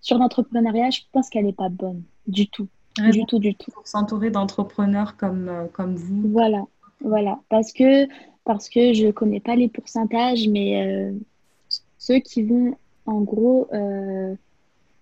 [0.00, 3.70] sur l'entrepreneuriat je pense qu'elle n'est pas bonne du tout du tout, du tout.
[3.70, 6.28] Pour s'entourer d'entrepreneurs comme, euh, comme vous.
[6.30, 6.64] Voilà,
[7.00, 7.40] voilà.
[7.48, 8.06] Parce que,
[8.44, 11.12] parce que je ne connais pas les pourcentages, mais euh,
[11.98, 12.76] ceux qui vont,
[13.06, 14.34] en gros, euh,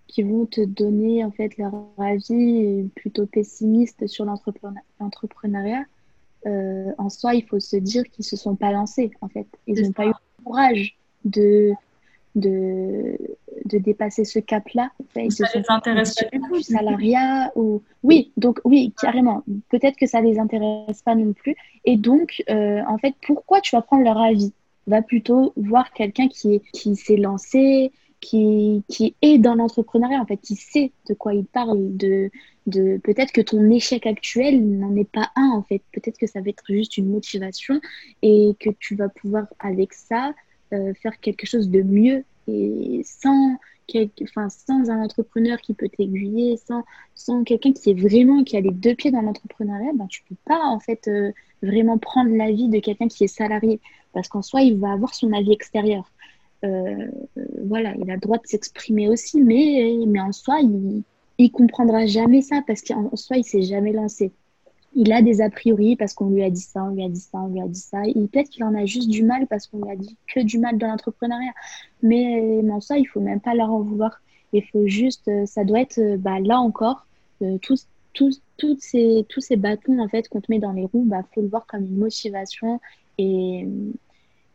[0.07, 5.85] qui vont te donner en fait leur avis plutôt pessimiste sur l'entrepreneuriat,
[6.99, 9.47] en soi, il faut se dire qu'ils ne se sont pas lancés, en fait.
[9.67, 11.73] Ils n'ont pas eu le courage de,
[12.35, 13.17] de,
[13.65, 14.91] de dépasser ce cap-là.
[15.31, 19.43] Ça les intéresse pas du salariat ou oui, donc oui, carrément.
[19.69, 21.57] Peut-être que ça les intéresse pas non plus.
[21.85, 24.53] Et donc, euh, en fait, pourquoi tu vas prendre leur avis?
[24.87, 30.37] Va plutôt voir quelqu'un qui qui s'est lancé, qui, qui est dans l'entrepreneuriat, en fait,
[30.37, 32.31] qui sait de quoi il parle, de,
[32.67, 35.83] de peut-être que ton échec actuel n'en est pas un, en fait.
[35.93, 37.81] Peut-être que ça va être juste une motivation
[38.23, 40.33] et que tu vas pouvoir, avec ça,
[41.03, 43.57] faire quelque chose de mieux et sans,
[44.23, 48.61] enfin, sans un entrepreneur qui peut t'aiguiller, sans, sans quelqu'un qui est vraiment qui a
[48.61, 52.69] les deux pieds dans l'entrepreneuriat, ben, tu peux pas en fait euh, vraiment prendre l'avis
[52.69, 53.81] de quelqu'un qui est salarié
[54.13, 56.11] parce qu'en soi il va avoir son avis extérieur.
[56.65, 57.09] Euh,
[57.65, 61.03] voilà, il a le droit de s'exprimer aussi, mais, mais en soi il,
[61.39, 64.33] il comprendra jamais ça parce qu'en soi il s'est jamais lancé
[64.95, 67.21] il a des a priori parce qu'on lui a dit ça, on lui a dit
[67.21, 68.03] ça, on lui a dit ça.
[68.03, 70.79] Peut-être qu'il en a juste du mal parce qu'on lui a dit que du mal
[70.79, 71.53] dans l'entrepreneuriat.
[72.03, 74.21] Mais non, ça, il faut même pas leur en vouloir.
[74.53, 77.07] Il faut juste, euh, ça doit être, euh, bah, là encore,
[77.43, 80.85] euh, tous, tous, tous, ces, tous ces bâtons en fait qu'on te met dans les
[80.87, 82.81] roues, bah faut le voir comme une motivation
[83.19, 83.67] et,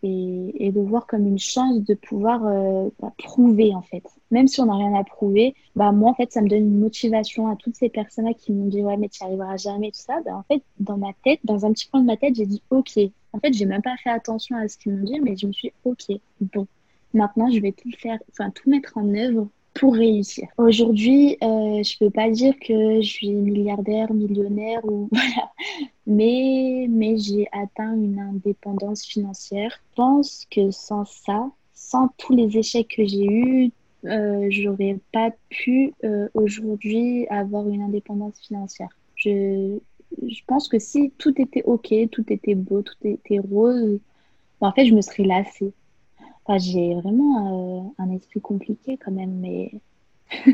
[0.05, 4.03] et, de voir comme une chance de pouvoir euh, bah, prouver en fait.
[4.31, 6.79] Même si on n'a rien à prouver, bah moi en fait ça me donne une
[6.79, 10.21] motivation à toutes ces personnes-là qui m'ont dit ouais mais tu arriveras jamais tout ça.
[10.25, 12.61] Bah, en fait dans ma tête, dans un petit coin de ma tête, j'ai dit
[12.69, 12.99] ok.
[13.33, 15.53] En fait j'ai même pas fait attention à ce qu'ils m'ont dit, mais je me
[15.53, 16.67] suis ok bon
[17.13, 20.47] maintenant je vais tout faire, enfin tout mettre en œuvre pour réussir.
[20.57, 25.51] Aujourd'hui, euh, je peux pas dire que je suis milliardaire, millionnaire ou voilà,
[26.07, 29.71] mais mais j'ai atteint une indépendance financière.
[29.91, 33.71] Je pense que sans ça, sans tous les échecs que j'ai eus,
[34.05, 38.89] euh, j'aurais pas pu euh, aujourd'hui avoir une indépendance financière.
[39.15, 39.77] Je
[40.25, 43.99] je pense que si tout était ok, tout était beau, tout était rose,
[44.61, 45.73] en fait, je me serais lassée
[46.57, 49.71] j'ai vraiment euh, un esprit compliqué quand même, mais.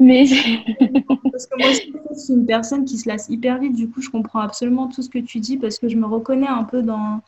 [0.00, 0.26] mais.
[1.32, 3.74] parce que moi je suis une personne qui se lasse hyper vite.
[3.74, 6.46] Du coup, je comprends absolument tout ce que tu dis parce que je me reconnais
[6.46, 7.20] un peu dans,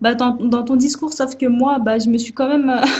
[0.00, 1.12] bah, dans, ton discours.
[1.12, 2.70] Sauf que moi, bah, je me suis quand même.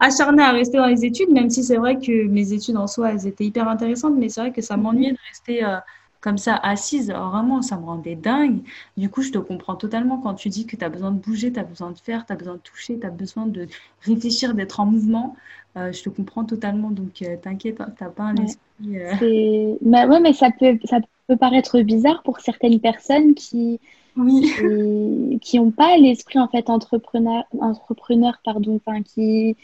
[0.00, 3.12] acharnée à rester dans les études, même si c'est vrai que mes études en soi,
[3.12, 5.76] elles étaient hyper intéressantes, mais c'est vrai que ça m'ennuyait de rester euh,
[6.20, 8.60] comme ça assise, vraiment, ça me rendait dingue.
[8.96, 11.52] Du coup, je te comprends totalement quand tu dis que tu as besoin de bouger,
[11.52, 13.68] tu as besoin de faire, tu as besoin de toucher, tu as besoin de
[14.02, 15.36] réfléchir, d'être en mouvement.
[15.76, 18.98] Euh, je te comprends totalement, donc euh, t'inquiète, hein, tu n'as pas un esprit.
[18.98, 19.76] Euh...
[19.82, 23.78] Bah, ouais, mais ça peut, ça peut paraître bizarre pour certaines personnes qui
[24.16, 25.38] oui.
[25.40, 29.56] qui n'ont pas l'esprit en fait entrepreneur, entrepreneur pardon, enfin, qui,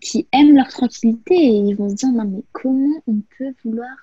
[0.00, 3.94] qui aiment leur tranquillité et ils vont se dire non mais comment on peut vouloir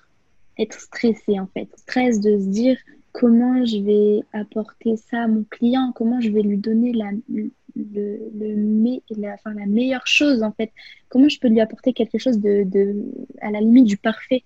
[0.58, 1.68] être stressé en fait.
[1.76, 2.78] Stress de se dire
[3.12, 7.50] comment je vais apporter ça à mon client, comment je vais lui donner la, le,
[7.76, 10.72] le, enfin, la meilleure chose en fait,
[11.08, 12.94] comment je peux lui apporter quelque chose de, de
[13.40, 14.42] à la limite du parfait.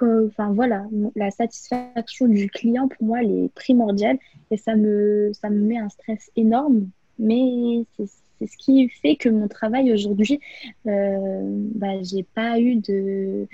[0.00, 4.18] Enfin voilà, la satisfaction du client pour moi elle est primordiale
[4.50, 6.88] et ça me, ça me met un stress énorme,
[7.18, 10.40] mais c'est ce qui fait que mon travail aujourd'hui,
[10.88, 11.42] euh,
[11.74, 13.46] bah, j'ai pas eu de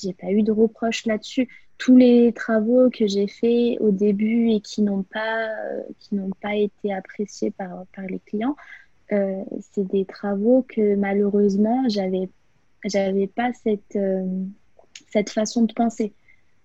[0.00, 1.48] j'ai pas eu de reproches là-dessus.
[1.78, 6.30] Tous les travaux que j'ai faits au début et qui n'ont pas, euh, qui n'ont
[6.40, 8.56] pas été appréciés par, par les clients,
[9.12, 12.28] euh, c'est des travaux que malheureusement, j'avais,
[12.84, 14.44] j'avais pas cette, euh,
[15.10, 16.12] cette façon de penser.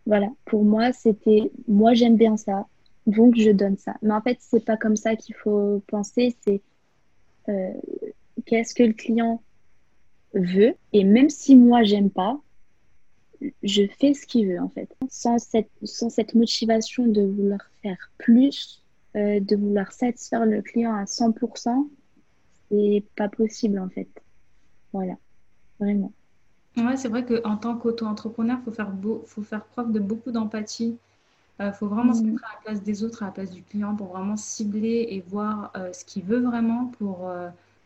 [0.06, 2.66] Voilà, pour moi, c'était moi j'aime bien ça,
[3.06, 3.96] donc je donne ça.
[4.02, 6.62] Mais en fait, c'est pas comme ça qu'il faut penser, c'est
[8.46, 9.42] qu'est-ce que le client
[10.34, 12.40] veut et même si moi j'aime pas,
[13.64, 14.96] je fais ce qu'il veut en fait.
[15.10, 18.84] Sans cette, sans cette motivation de vouloir faire plus,
[19.16, 21.90] euh, de vouloir satisfaire le client à 100%,
[22.70, 24.08] c'est pas possible en fait.
[24.94, 25.16] Voilà,
[25.80, 26.12] vraiment.
[26.78, 28.94] Ouais, c'est vrai qu'en tant qu'auto-entrepreneur, il faut faire,
[29.26, 30.98] faut faire preuve de beaucoup d'empathie.
[31.60, 32.32] Il euh, faut vraiment se mm.
[32.32, 35.24] mettre à la place des autres, à la place du client pour vraiment cibler et
[35.28, 37.30] voir euh, ce qu'il veut vraiment pour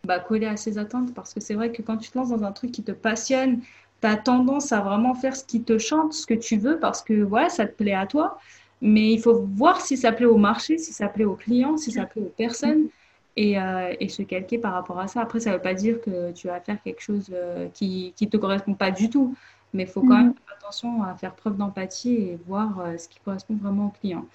[0.03, 1.13] bah, coller à ses attentes.
[1.13, 3.61] Parce que c'est vrai que quand tu te lances dans un truc qui te passionne,
[4.05, 7.01] tu as tendance à vraiment faire ce qui te chante, ce que tu veux, parce
[7.01, 8.37] que voilà, ça te plaît à toi.
[8.81, 11.91] Mais il faut voir si ça plaît au marché, si ça plaît aux clients, si
[11.91, 12.87] ça plaît aux personnes
[13.35, 15.21] et, euh, et se calquer par rapport à ça.
[15.21, 18.27] Après, ça ne veut pas dire que tu vas faire quelque chose euh, qui ne
[18.27, 19.35] te correspond pas du tout.
[19.73, 23.09] Mais il faut quand même faire attention à faire preuve d'empathie et voir euh, ce
[23.09, 24.25] qui correspond vraiment aux clients.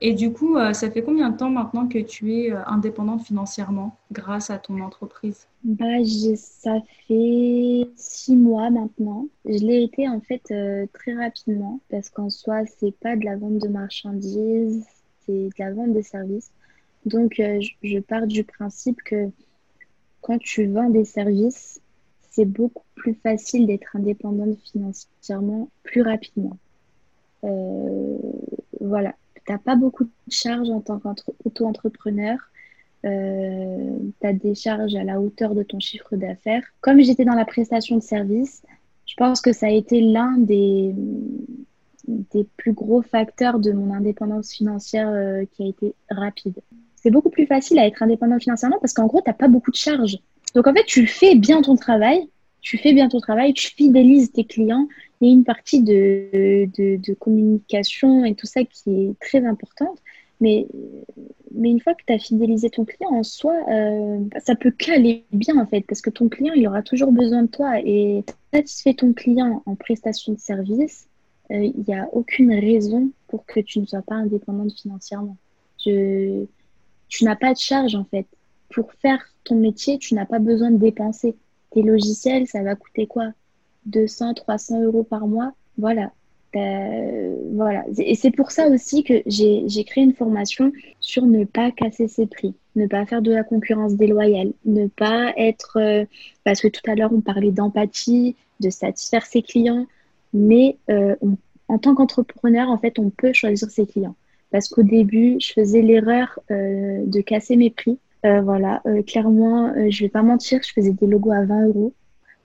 [0.00, 3.22] Et du coup, euh, ça fait combien de temps maintenant que tu es euh, indépendante
[3.22, 5.46] financièrement grâce à ton entreprise?
[5.62, 6.04] Bah,
[6.36, 9.28] Ça fait six mois maintenant.
[9.44, 13.36] Je l'ai été en fait euh, très rapidement parce qu'en soi, c'est pas de la
[13.36, 14.84] vente de marchandises,
[15.24, 16.50] c'est de la vente de services.
[17.06, 19.28] Donc, je pars du principe que
[20.22, 21.80] quand tu vends des services,
[22.30, 26.56] c'est beaucoup plus facile d'être indépendante financièrement plus rapidement.
[28.80, 29.14] voilà,
[29.46, 32.38] tu n'as pas beaucoup de charges en tant qu'auto-entrepreneur.
[33.04, 36.62] Euh, tu as des charges à la hauteur de ton chiffre d'affaires.
[36.80, 38.62] Comme j'étais dans la prestation de service,
[39.06, 40.94] je pense que ça a été l'un des,
[42.06, 46.60] des plus gros facteurs de mon indépendance financière euh, qui a été rapide.
[46.96, 49.70] C'est beaucoup plus facile à être indépendant financièrement parce qu'en gros, tu n'as pas beaucoup
[49.70, 50.18] de charges.
[50.54, 52.26] Donc en fait, tu fais bien ton travail,
[52.60, 54.88] tu fais bien ton travail, tu fidélises tes clients.
[55.24, 59.98] Il y a une partie de, communication et tout ça qui est très importante.
[60.42, 60.66] Mais,
[61.62, 65.56] une fois que tu as fidélisé ton client en soi, euh, ça peut caler bien
[65.56, 67.80] en fait, parce que ton client, il aura toujours besoin de toi.
[67.82, 71.08] Et satisfait ton client en prestation de service,
[71.52, 75.38] euh, il n'y a aucune raison pour que tu ne sois pas indépendante financièrement.
[75.78, 76.48] tu
[77.22, 78.26] n'as pas de charge en fait.
[78.68, 81.34] Pour faire ton métier, tu n'as pas besoin de dépenser.
[81.70, 83.32] Tes logiciels, ça va coûter quoi?
[83.86, 86.12] 200, 300 euros par mois Voilà.
[87.52, 87.84] voilà.
[87.98, 92.26] Et c'est pour ça aussi que j'ai créé une formation sur ne pas casser ses
[92.26, 95.78] prix, ne pas faire de la concurrence déloyale, ne pas être...
[95.80, 96.04] Euh,
[96.44, 99.86] parce que tout à l'heure, on parlait d'empathie, de satisfaire ses clients,
[100.32, 101.16] mais euh,
[101.68, 104.16] en tant qu'entrepreneur, en fait, on peut choisir ses clients.
[104.50, 107.98] Parce qu'au début, je faisais l'erreur euh, de casser mes prix.
[108.22, 111.92] voilà, clairement, je vais pas mentir, je faisais des logos à 20 euros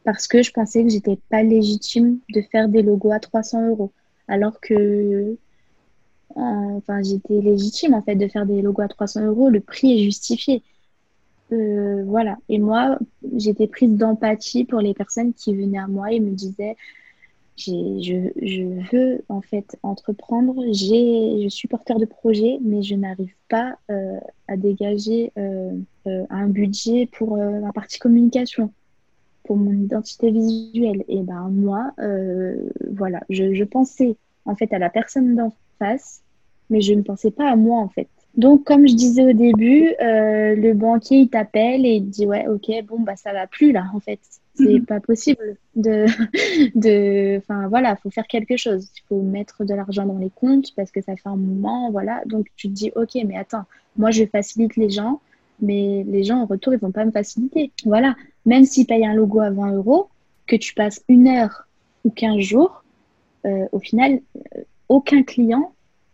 [0.03, 3.91] parce que je pensais que j'étais pas légitime de faire des logos à 300 euros,
[4.27, 5.35] alors que euh,
[6.35, 10.03] enfin j'étais légitime en fait de faire des logos à 300 euros, le prix est
[10.03, 10.63] justifié.
[11.51, 12.37] Euh, voilà.
[12.47, 12.99] Et moi,
[13.35, 16.75] j'étais prise d'empathie pour les personnes qui venaient à moi et me disaient
[17.57, 23.77] je, je, veux en fait entreprendre, je suis porteur de projet, mais je n'arrive pas
[23.91, 25.33] euh, à dégager
[26.05, 28.71] un budget pour la partie communication
[29.49, 31.03] pour mon identité visuelle.
[31.07, 32.55] Et ben moi, euh,
[32.91, 36.21] voilà, je, pensais en fait à la personne d'en face,
[36.69, 38.07] mais je ne pensais pas à moi en fait.
[38.37, 42.45] Donc, comme je disais au début, euh, le banquier il t'appelle et il dit ouais,
[42.47, 44.19] ok, bon bah ça va plus là en fait.
[44.53, 44.85] C'est mhm.
[44.85, 46.05] pas possible de,
[46.75, 48.87] de, enfin voilà, faut faire quelque chose.
[48.97, 52.21] Il faut mettre de l'argent dans les comptes parce que ça fait un moment, voilà.
[52.27, 53.65] Donc tu te dis ok, mais attends,
[53.97, 55.21] moi je facilite les gens,
[55.61, 57.71] mais les gens en retour ils vont pas me faciliter.
[57.85, 60.09] Voilà même s'ils payent un logo à 20 euros,
[60.47, 61.67] que tu passes une heure
[62.03, 62.83] ou 15 jours,
[63.45, 64.19] euh, au final,
[64.57, 65.73] euh, aucun client,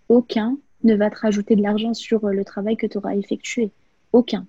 [0.10, 3.71] aucun ne va te rajouter de l'argent sur euh, le travail que tu auras effectué.
[4.12, 4.45] Aucun.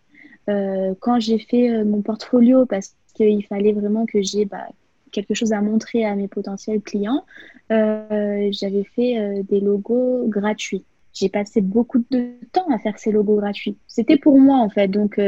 [1.01, 4.69] quand j'ai fait mon portfolio, parce qu'il fallait vraiment que j'ai bah,
[5.11, 7.25] quelque chose à montrer à mes potentiels clients,
[7.69, 10.85] j'avais fait des logos gratuits.
[11.17, 13.77] J'ai passé beaucoup de temps à faire ces logos gratuits.
[13.89, 14.89] C'était pour moi, en fait.
[14.89, 15.19] Donc,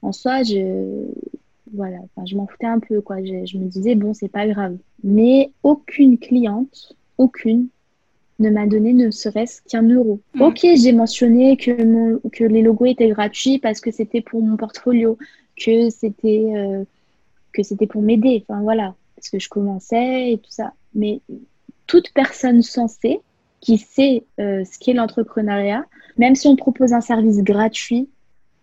[0.00, 1.04] en soi, je,
[1.74, 3.22] voilà, enfin, je m'en foutais un peu, quoi.
[3.22, 4.76] Je, me disais, bon, c'est pas grave.
[5.02, 7.68] Mais aucune cliente, aucune,
[8.38, 10.20] ne m'a donné ne serait-ce qu'un euro.
[10.34, 10.42] Mm.
[10.42, 14.56] Ok, j'ai mentionné que, mon, que les logos étaient gratuits parce que c'était pour mon
[14.56, 15.18] portfolio,
[15.56, 16.84] que c'était euh,
[17.52, 18.44] que c'était pour m'aider.
[18.48, 20.72] Enfin voilà, parce que je commençais et tout ça.
[20.94, 21.20] Mais
[21.86, 23.20] toute personne sensée
[23.66, 25.84] qui sait euh, ce qu'est l'entrepreneuriat,
[26.18, 28.08] même si on propose un service gratuit,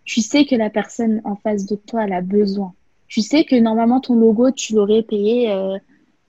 [0.05, 2.73] tu sais que la personne en face de toi elle a besoin
[3.13, 5.55] tu sais que normalement ton logo, tu l'aurais payé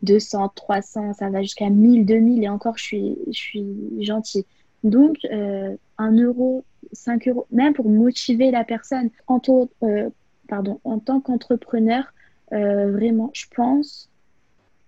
[0.03, 3.65] 200, euh, 300, ça va jusqu'à 1000, 2000 et encore, je suis, je suis
[4.01, 4.45] gentille.
[4.83, 9.09] Donc, euh, 1 euro, 5 euros, même pour motiver la personne.
[9.29, 9.41] En,
[9.83, 10.11] euh,
[10.47, 12.13] pardon, en tant qu'entrepreneur,
[12.53, 14.11] euh, vraiment, je pense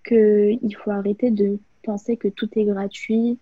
[0.07, 3.39] qu'il faut arrêter de penser que tout est gratuit,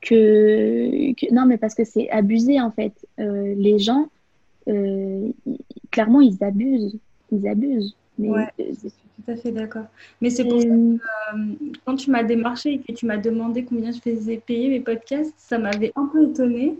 [0.00, 1.34] que, que...
[1.34, 2.92] non, mais parce que c'est abusé en fait.
[3.18, 4.08] les gens,
[5.90, 6.98] clairement, ils abusent
[7.32, 7.96] ils abusent.
[8.18, 9.86] Mais ouais, je suis tout à fait d'accord.
[10.20, 10.98] Mais c'est pour ça que euh,
[11.84, 15.34] quand tu m'as démarché et que tu m'as demandé combien je faisais payer mes podcasts,
[15.38, 16.76] ça m'avait un peu étonnée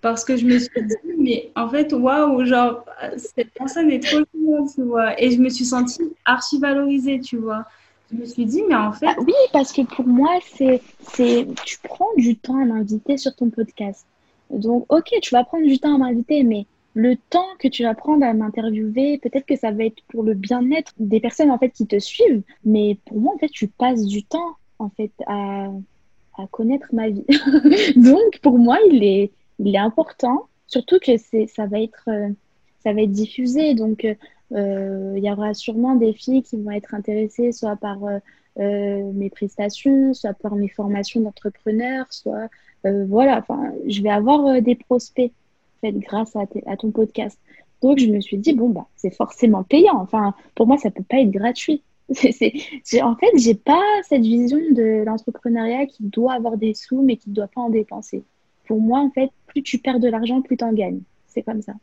[0.00, 2.84] parce que je me suis dit, mais en fait, waouh, genre,
[3.16, 5.20] cette personne est trop bien, tu vois.
[5.22, 7.64] Et je me suis sentie archi valorisée, tu vois.
[8.12, 9.06] Je me suis dit, mais en fait.
[9.06, 10.80] Ah oui, parce que pour moi, c'est,
[11.12, 14.04] c'est, tu prends du temps à m'inviter sur ton podcast.
[14.50, 17.94] Donc, ok, tu vas prendre du temps à m'inviter, mais le temps que tu vas
[17.94, 21.70] prendre à m'interviewer, peut-être que ça va être pour le bien-être des personnes en fait
[21.70, 25.68] qui te suivent, mais pour moi en fait tu passes du temps en fait à,
[26.36, 27.24] à connaître ma vie.
[27.96, 32.30] Donc pour moi il est il est important, surtout que c'est ça va être euh,
[32.82, 34.14] ça va être diffusé, donc euh,
[34.52, 40.12] il y aura sûrement des filles qui vont être intéressées soit par euh, mes prestations,
[40.12, 42.48] soit par mes formations d'entrepreneur, soit
[42.84, 45.32] voilà, enfin je vais avoir des prospects
[45.88, 47.38] grâce à, ton podcast.
[47.82, 49.98] Donc, je me suis dit, bon, bah, c'est forcément payant.
[49.98, 51.82] Enfin, pour moi, ça peut pas être gratuit.
[52.10, 57.30] en fait, j'ai pas cette vision de l'entrepreneuriat qui doit avoir des sous, mais qui
[57.30, 58.24] ne doit pas en dépenser.
[58.66, 61.00] Pour moi, en fait, plus tu perds de l'argent, plus tu en gagnes.
[61.26, 61.74] C'est comme ça.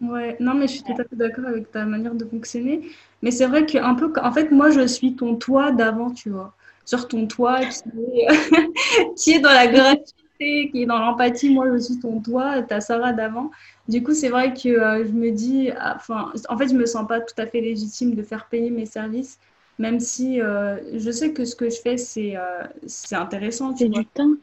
[0.00, 2.88] Ouais, non, mais je suis tout à fait d'accord avec ta manière de fonctionner.
[3.22, 6.54] Mais c'est vrai qu'un peu, en fait, moi, je suis ton toit d'avant, tu vois.
[6.84, 7.82] Sur ton toit qui
[8.14, 8.28] est,
[9.16, 11.52] qui est dans la gratuité qui est dans l'empathie.
[11.52, 13.50] Moi, je suis ton toit, ta Sarah d'avant.
[13.88, 17.06] Du coup, c'est vrai que euh, je me dis, enfin, en fait, je me sens
[17.06, 19.38] pas tout à fait légitime de faire payer mes services,
[19.78, 23.74] même si euh, je sais que ce que je fais, c'est euh, c'est intéressant.
[23.76, 24.34] C'est du temps.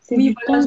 [0.00, 0.60] C'est du temps,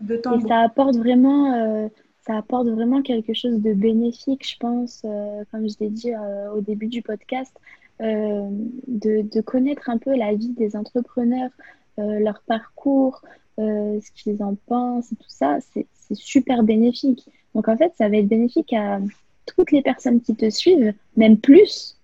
[0.00, 0.38] de temps.
[0.38, 1.90] Et ça apporte vraiment.
[2.26, 5.02] Ça apporte vraiment quelque chose de bénéfique, je pense,
[5.50, 6.12] comme je l'ai dit
[6.54, 7.52] au début du podcast,
[8.00, 11.50] de, de, connaître un peu la vie des entrepreneurs,
[11.96, 13.22] leur parcours,
[13.58, 17.26] euh, ce qu'ils en pensent tout ça, c'est super bénéfique.
[17.54, 19.00] Donc en fait, ça va être bénéfique à
[19.46, 21.96] toutes les personnes qui te suivent, même plus.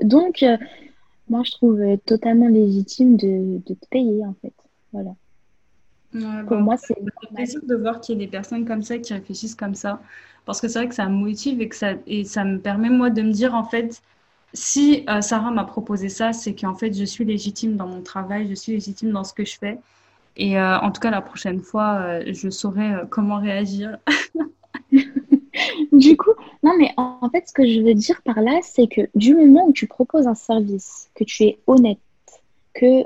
[0.00, 0.56] Donc, euh,
[1.28, 4.54] moi, je trouve totalement légitime de, de te payer, en fait.
[4.92, 5.10] Voilà.
[6.12, 6.96] Pour bah, moi, c'est
[7.34, 10.00] plaisir de voir qu'il y a des personnes comme ça qui réfléchissent comme ça.
[10.44, 12.88] Parce que c'est vrai que ça me motive et que ça, et ça me permet,
[12.88, 14.00] moi, de me dire, en fait,
[14.52, 18.48] si euh, Sarah m'a proposé ça, c'est qu'en fait, je suis légitime dans mon travail,
[18.48, 19.78] je suis légitime dans ce que je fais.
[20.36, 23.98] Et euh, en tout cas, la prochaine fois, euh, je saurai comment réagir.
[25.92, 26.32] du coup,
[26.62, 29.66] non, mais en fait, ce que je veux dire par là, c'est que du moment
[29.66, 31.98] où tu proposes un service, que tu es honnête,
[32.74, 33.02] que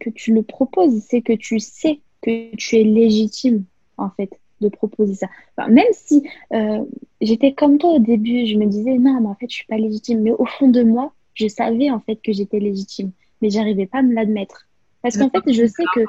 [0.00, 3.64] que tu le proposes, c'est que tu sais que tu es légitime,
[3.96, 4.30] en fait,
[4.60, 5.28] de proposer ça.
[5.68, 6.22] même si
[6.52, 6.84] euh,
[7.20, 9.76] j'étais comme toi au début, je me disais, non, mais en fait, je suis pas
[9.76, 10.22] légitime.
[10.22, 13.10] Mais au fond de moi, je savais, en fait, que j'étais légitime.
[13.42, 14.66] Mais j'arrivais pas à me l'admettre.
[15.04, 16.00] Parce qu'en fait, je sais que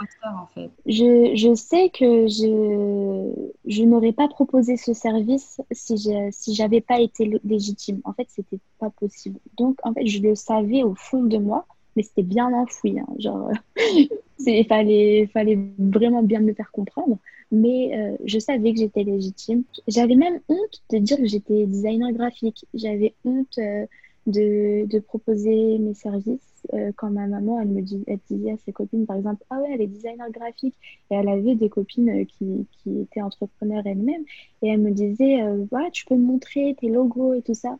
[0.85, 6.79] je, je, sais que je, je n'aurais pas proposé ce service si je si j'avais
[6.79, 7.99] pas été légitime.
[8.05, 9.37] En fait, c'était pas possible.
[9.57, 11.65] Donc, en fait, je le savais au fond de moi,
[11.95, 12.99] mais c'était bien enfoui.
[12.99, 13.51] Hein, genre,
[14.39, 17.17] il fallait, fallait vraiment bien me faire comprendre.
[17.51, 19.63] Mais euh, je savais que j'étais légitime.
[19.87, 22.65] J'avais même honte de dire que j'étais designer graphique.
[22.73, 23.85] J'avais honte euh,
[24.25, 29.05] de, de, proposer mes services euh, quand ma maman, elle me disait à ses copines,
[29.05, 30.75] par exemple, ah ouais, elle est designer graphique.
[31.11, 34.23] Et elle avait des copines qui, qui étaient entrepreneurs elles-mêmes.
[34.63, 37.77] Et elle me disait, ouais, tu peux me montrer tes logos et tout ça.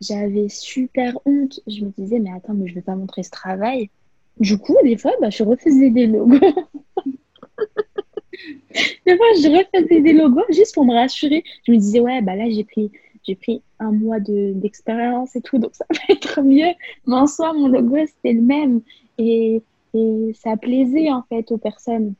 [0.00, 1.60] J'avais super honte.
[1.66, 3.90] Je me disais, mais attends, mais je vais pas montrer ce travail.
[4.38, 6.38] Du coup, des fois, bah, je refaisais des logos.
[9.06, 11.44] des fois, je refaisais des logos juste pour me rassurer.
[11.66, 12.90] Je me disais, ouais, bah là, j'ai pris,
[13.40, 16.72] pris un mois d'expérience et tout, donc ça va être mieux.
[17.06, 18.80] Mais en soi, mon logo, c'était le même.
[19.18, 22.14] Et, et ça plaisait, en fait, aux personnes.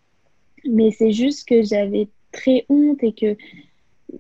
[0.65, 3.37] Mais c'est juste que j'avais très honte et que,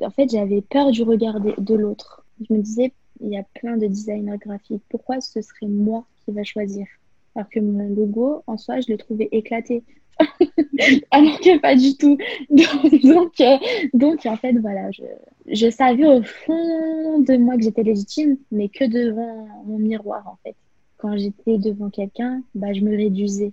[0.03, 2.25] en fait, j'avais peur du regard de l'autre.
[2.49, 4.83] Je me disais, il y a plein de designers graphiques.
[4.89, 6.87] Pourquoi ce serait moi qui va choisir
[7.35, 9.83] Alors que mon logo, en soi, je le trouvais éclaté.
[11.11, 12.19] Alors que pas du tout.
[12.51, 13.57] Donc, euh,
[13.95, 15.05] donc, en fait, voilà, je,
[15.47, 20.37] je, savais au fond de moi que j'étais légitime, mais que devant mon miroir, en
[20.43, 20.57] fait.
[20.99, 23.53] Quand j'étais devant quelqu'un, bah, je me réduisais.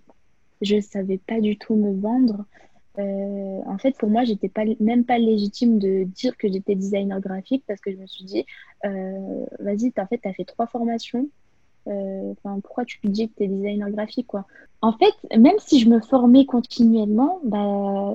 [0.62, 2.46] Je savais pas du tout me vendre.
[3.00, 7.20] Euh, en fait, pour moi, j'étais pas, même pas légitime de dire que j'étais designer
[7.20, 8.46] graphique parce que je me suis dit,
[8.86, 11.28] euh, vas-y, en fait, tu as fait trois formations.
[11.88, 14.46] Euh, pourquoi tu dis que tu es designer graphique quoi?
[14.82, 18.14] En fait, même si je me formais continuellement, bah,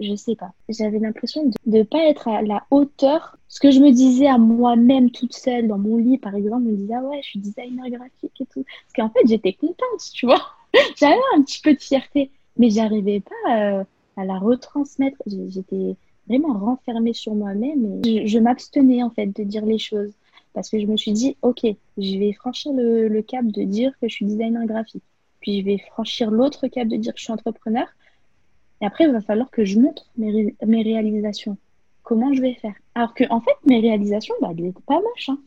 [0.00, 0.52] je sais pas.
[0.68, 3.36] J'avais l'impression de ne pas être à la hauteur.
[3.48, 6.76] Ce que je me disais à moi-même toute seule dans mon lit, par exemple, me
[6.76, 8.64] disais, ah ouais, je suis designer graphique et tout.
[8.64, 10.42] Parce qu'en fait, j'étais contente, tu vois.
[10.96, 13.84] J'avais un petit peu de fierté, mais j'arrivais pas
[14.20, 15.18] à la retransmettre.
[15.26, 15.96] J'étais
[16.28, 20.12] vraiment renfermée sur moi-même et je, m'abstenais en fait de dire les choses
[20.52, 21.60] parce que je me suis dit, ok,
[21.96, 25.04] je vais franchir le, cap de dire que je suis designer graphique.
[25.40, 27.86] Puis je vais franchir l'autre cap de dire que je suis entrepreneur.
[28.80, 31.56] Et après, il va falloir que je montre mes, mes réalisations.
[32.02, 32.74] Comment je vais faire?
[32.94, 35.28] Alors que, en fait, mes réalisations, bah, elles n'étaient pas moches.
[35.28, 35.38] Hein.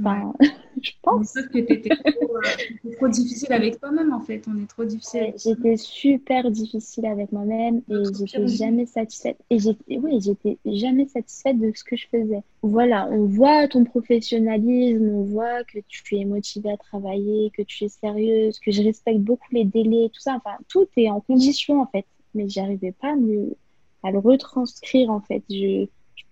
[0.00, 0.32] Bah,
[0.82, 1.34] je pense.
[1.34, 4.42] que tu étais euh, trop, difficile avec toi-même, en fait.
[4.48, 5.34] On est trop difficile.
[5.36, 9.36] j'étais super difficile avec moi-même et j'étais jamais satisfaite.
[9.50, 12.42] Et j'étais, oui, j'étais jamais satisfaite de ce que je faisais.
[12.62, 17.84] Voilà, on voit ton professionnalisme, on voit que tu es motivée à travailler, que tu
[17.84, 20.34] es sérieuse, que je respecte beaucoup les délais, tout ça.
[20.36, 22.06] Enfin, tout est en condition, en fait.
[22.34, 25.42] Mais j'arrivais pas à, à le retranscrire, en fait.
[25.50, 25.86] Je ne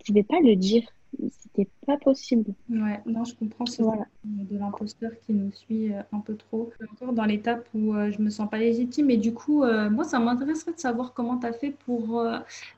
[0.07, 0.81] pouvais pas le dire
[1.17, 2.53] c'était pas possible.
[2.69, 3.65] Ouais, non, je comprends.
[3.65, 4.05] C'est voilà.
[4.23, 6.71] de l'imposteur qui nous suit euh, un peu trop.
[6.91, 9.09] Encore dans l'étape où euh, je me sens pas légitime.
[9.09, 12.23] Et du coup, euh, moi, ça m'intéresserait de savoir comment tu as fait pour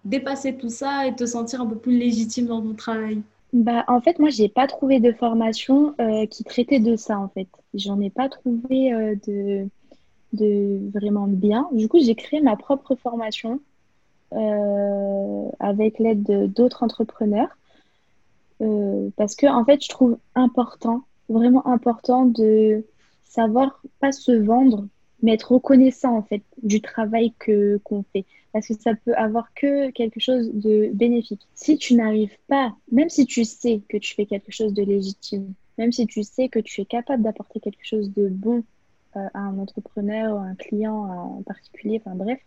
[0.05, 3.21] dépasser tout ça et te sentir un peu plus légitime dans ton travail.
[3.53, 5.95] Bah, en fait, moi, j'ai pas trouvé de formation
[6.29, 7.47] qui traitait de ça, en fait.
[7.73, 9.67] J'en ai pas trouvé de,
[10.33, 11.67] de vraiment bien.
[11.73, 13.59] Du coup, j'ai créé ma propre formation
[15.59, 17.49] avec l'aide d'autres entrepreneurs.
[18.61, 22.85] Euh, parce que, en fait, je trouve important, vraiment important de
[23.23, 24.87] savoir pas se vendre,
[25.23, 28.25] mais être reconnaissant, en fait, du travail que qu'on fait.
[28.53, 31.47] Parce que ça peut avoir que quelque chose de bénéfique.
[31.55, 35.53] Si tu n'arrives pas, même si tu sais que tu fais quelque chose de légitime,
[35.77, 38.63] même si tu sais que tu es capable d'apporter quelque chose de bon
[39.15, 42.39] euh, à un entrepreneur, à un client en particulier, enfin bref,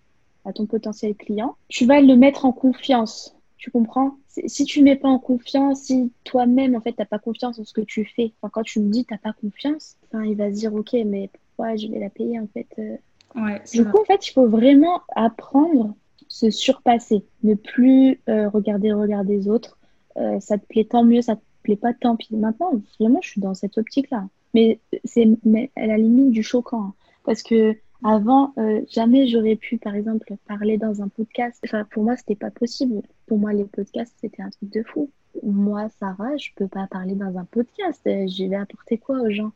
[0.45, 3.35] à ton potentiel client, tu vas le mettre en confiance.
[3.57, 4.19] Tu comprends?
[4.47, 7.59] Si tu ne mets pas en confiance, si toi-même, en fait, tu n'as pas confiance
[7.59, 10.24] en ce que tu fais, enfin, quand tu me dis tu n'as pas confiance, enfin,
[10.24, 12.97] il va se dire, OK, mais pourquoi je vais la payer, en fait euh?
[13.37, 15.95] ouais, Du coup, en fait, il faut vraiment apprendre,
[16.28, 19.78] se surpasser, ne plus euh, regarder le regard des autres.
[20.16, 22.35] Euh, ça te plaît tant mieux, ça te plaît pas tant pis.
[22.35, 24.26] Maintenant, vraiment, je suis dans cette optique-là.
[24.53, 25.28] mais c'est
[25.76, 26.82] à la limite du choquant.
[26.82, 26.95] Hein.
[27.24, 31.59] parce que avant, euh, jamais j'aurais pu, par exemple, parler dans un podcast.
[31.64, 33.01] Enfin, pour moi, c'était pas possible.
[33.27, 35.11] Pour moi, les podcasts, c'était un truc de fou.
[35.43, 38.01] Moi, Sarah, je peux pas parler dans un podcast.
[38.05, 39.53] Je vais apporter quoi aux gens?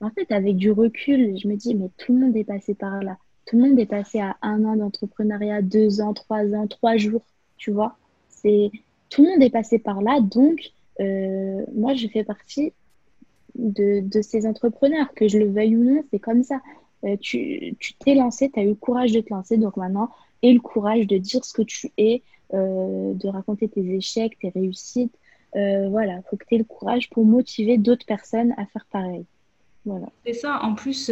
[0.00, 3.02] En fait, avec du recul, je me dis, mais tout le monde est passé par
[3.02, 3.16] là.
[3.46, 7.24] Tout le monde est passé à un an d'entrepreneuriat, deux ans, trois ans, trois jours,
[7.56, 7.96] tu vois?
[8.28, 8.70] C'est
[9.08, 12.72] tout le monde est passé par là, donc euh, moi, je fais partie
[13.54, 16.60] de, ces entrepreneurs, que je le veuille ou non, c'est comme ça.
[17.04, 20.10] Euh, tu t'es lancé, tu as eu le courage de te lancer, donc maintenant,
[20.42, 22.22] et le courage de dire ce que tu es,
[22.52, 25.14] de raconter tes échecs, tes réussites.
[25.52, 29.24] voilà, il faut que tu aies le courage pour motiver d'autres personnes à faire pareil.
[29.84, 30.06] Voilà.
[30.24, 31.10] C'est ça, en plus,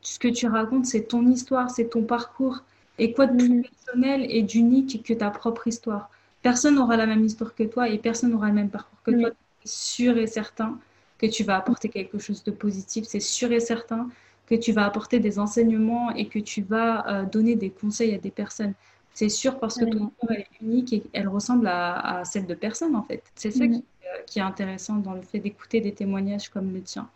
[0.00, 2.62] ce que tu racontes, c'est ton histoire, c'est ton parcours.
[2.98, 3.62] Et quoi de plus mhm.
[3.62, 6.10] personnel et d'unique que ta propre histoire?
[6.42, 9.30] Personne n'aura la même histoire que toi et personne n'aura le même parcours que toi.
[9.64, 10.78] C'est sûr et certain
[11.18, 13.04] que tu vas apporter quelque chose de positif.
[13.06, 14.08] C'est sûr et certain
[14.46, 18.18] que tu vas apporter des enseignements et que tu vas euh, donner des conseils à
[18.18, 18.74] des personnes.
[19.18, 22.94] C'est sûr parce que ton histoire est unique et elle ressemble à, celle de personne
[22.94, 23.24] en fait.
[23.34, 26.80] C'est ça qui, euh, qui, est intéressant dans le fait d'écouter des témoignages comme le
[26.82, 27.08] tien.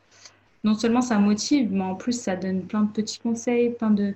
[0.65, 4.15] Non seulement ça motive, mais en plus ça donne plein de petits conseils, plein de...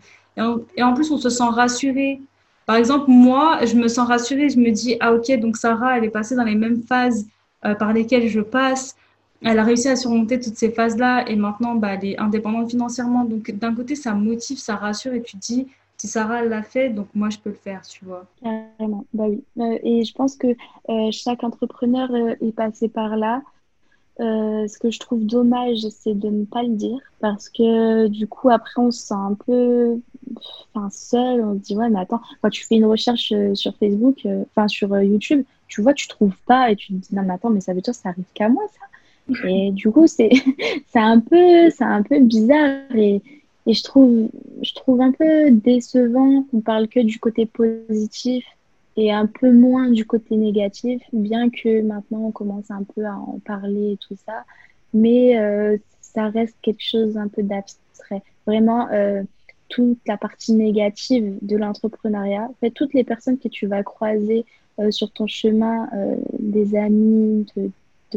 [0.76, 2.20] et en plus on se sent rassuré
[2.66, 6.04] par exemple, moi, je me sens rassurée, je me dis, ah ok, donc Sarah, elle
[6.04, 7.24] est passée dans les mêmes phases
[7.64, 8.96] euh, par lesquelles je passe.
[9.42, 13.24] Elle a réussi à surmonter toutes ces phases-là et maintenant, bah, elle est indépendante financièrement.
[13.24, 15.68] Donc d'un côté, ça motive, ça rassure et tu te dis,
[16.06, 18.26] Sarah l'a fait, donc moi, je peux le faire, tu vois.
[18.42, 19.44] Carrément, bah oui.
[19.58, 20.48] Euh, et je pense que
[20.88, 22.08] euh, chaque entrepreneur
[22.40, 23.42] est passé par là.
[24.18, 28.26] Euh, ce que je trouve dommage, c'est de ne pas le dire parce que du
[28.26, 30.00] coup, après, on se sent un peu
[30.74, 31.42] enfin, seul.
[31.42, 34.44] On se dit, ouais, mais attends, quand tu fais une recherche euh, sur Facebook, euh,
[34.50, 37.50] enfin sur YouTube, tu vois, tu trouves pas et tu te dis, non, mais attends,
[37.50, 38.86] mais ça veut dire que ça arrive qu'à moi, ça.
[39.48, 40.30] Et du coup, c'est
[40.94, 43.20] un, peu, un peu bizarre et,
[43.66, 44.28] et je, trouve,
[44.62, 48.44] je trouve un peu décevant qu'on parle que du côté positif
[48.96, 53.16] et un peu moins du côté négatif, bien que maintenant on commence un peu à
[53.16, 54.44] en parler et tout ça,
[54.94, 58.22] mais euh, ça reste quelque chose un peu d'abstrait.
[58.46, 59.22] Vraiment, euh,
[59.68, 64.46] toute la partie négative de l'entrepreneuriat, en fait, toutes les personnes que tu vas croiser
[64.78, 65.88] euh, sur ton chemin,
[66.38, 67.70] des amis, de,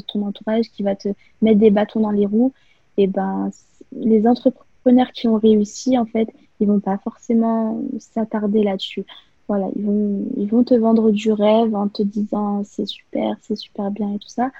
[0.08, 1.10] ton entourage qui va te
[1.42, 2.54] mettre des bâtons dans les roues,
[2.96, 3.50] et ben
[3.92, 4.69] les entrepreneurs
[5.14, 6.28] qui ont réussi, en fait,
[6.60, 9.06] ils vont pas forcément s'attarder là-dessus
[9.50, 13.56] voilà, ils vont, ils vont te vendre du rêve en te disant c'est super, c'est
[13.56, 14.52] super bien et tout ça.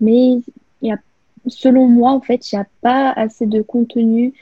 [0.00, 0.40] Mais
[0.82, 0.98] y a,
[1.46, 4.34] selon moi, en fait, il n'y a pas assez de contenu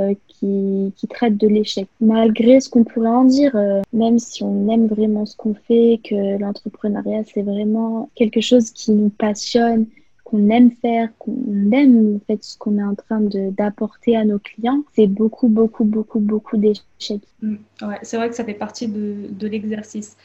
[0.00, 1.86] euh, qui, qui, traite de l'échec.
[2.00, 6.00] Malgré ce qu'on pourrait en dire, euh, même si on aime vraiment ce qu'on fait,
[6.02, 9.86] que l'entrepreneuriat, c'est vraiment quelque chose qui nous passionne,
[10.28, 14.38] qu'on aime faire, qu'on aime en fait ce qu'on est en train d'apporter à nos
[14.38, 17.22] clients, c'est beaucoup, beaucoup, beaucoup, beaucoup d'échecs.
[17.40, 17.54] Mm.
[17.80, 20.18] ouais, c'est vrai que ça fait partie de, de l'exercice.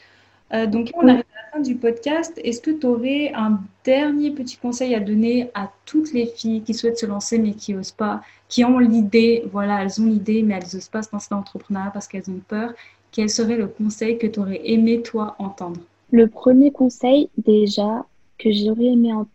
[0.52, 2.38] Euh, donc, on arrive à la fin du podcast.
[2.44, 6.74] Est-ce que tu aurais un dernier petit conseil à donner à toutes les filles qui
[6.74, 10.52] souhaitent se lancer mais qui n'osent pas, qui ont l'idée, voilà, elles ont l'idée mais
[10.54, 12.74] elles n'osent pas se lancer dans l'entrepreneuriat parce qu'elles ont peur
[13.10, 15.80] Quel serait le conseil que tu aurais aimé, toi, entendre?
[16.12, 18.04] Le premier conseil, déjà,
[18.36, 19.30] que j'aurais aimé entendre,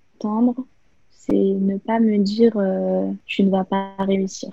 [1.12, 4.50] c'est ne pas me dire euh, tu ne vas pas réussir.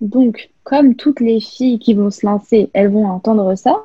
[0.00, 3.84] Donc, comme toutes les filles qui vont se lancer, elles vont entendre ça,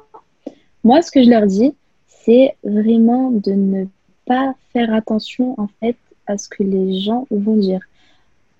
[0.84, 1.73] moi, ce que je leur dis,
[2.07, 3.86] c'est vraiment de ne
[4.25, 7.81] pas faire attention en fait à ce que les gens vont dire.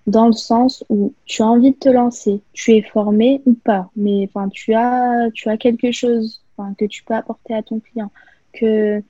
[0.05, 3.89] Dans le sens où tu as envie de te lancer, tu es formé ou pas,
[3.95, 6.41] mais enfin tu as tu as quelque chose
[6.78, 8.11] que tu peux apporter à ton client,
[8.51, 9.01] que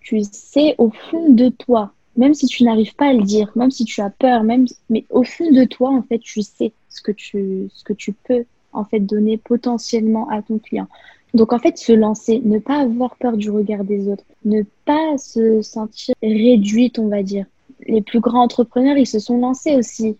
[0.00, 3.70] tu sais au fond de toi même si tu n'arrives pas à le dire, même
[3.70, 7.02] si tu as peur, même, mais au fond de toi, en fait, tu sais ce
[7.02, 10.88] que tu, ce que tu peux, en fait, donner potentiellement à ton client.
[11.34, 15.18] Donc, en fait, se lancer, ne pas avoir peur du regard des autres, ne pas
[15.18, 17.44] se sentir réduite, on va dire.
[17.86, 20.16] Les plus grands entrepreneurs, ils se sont lancés aussi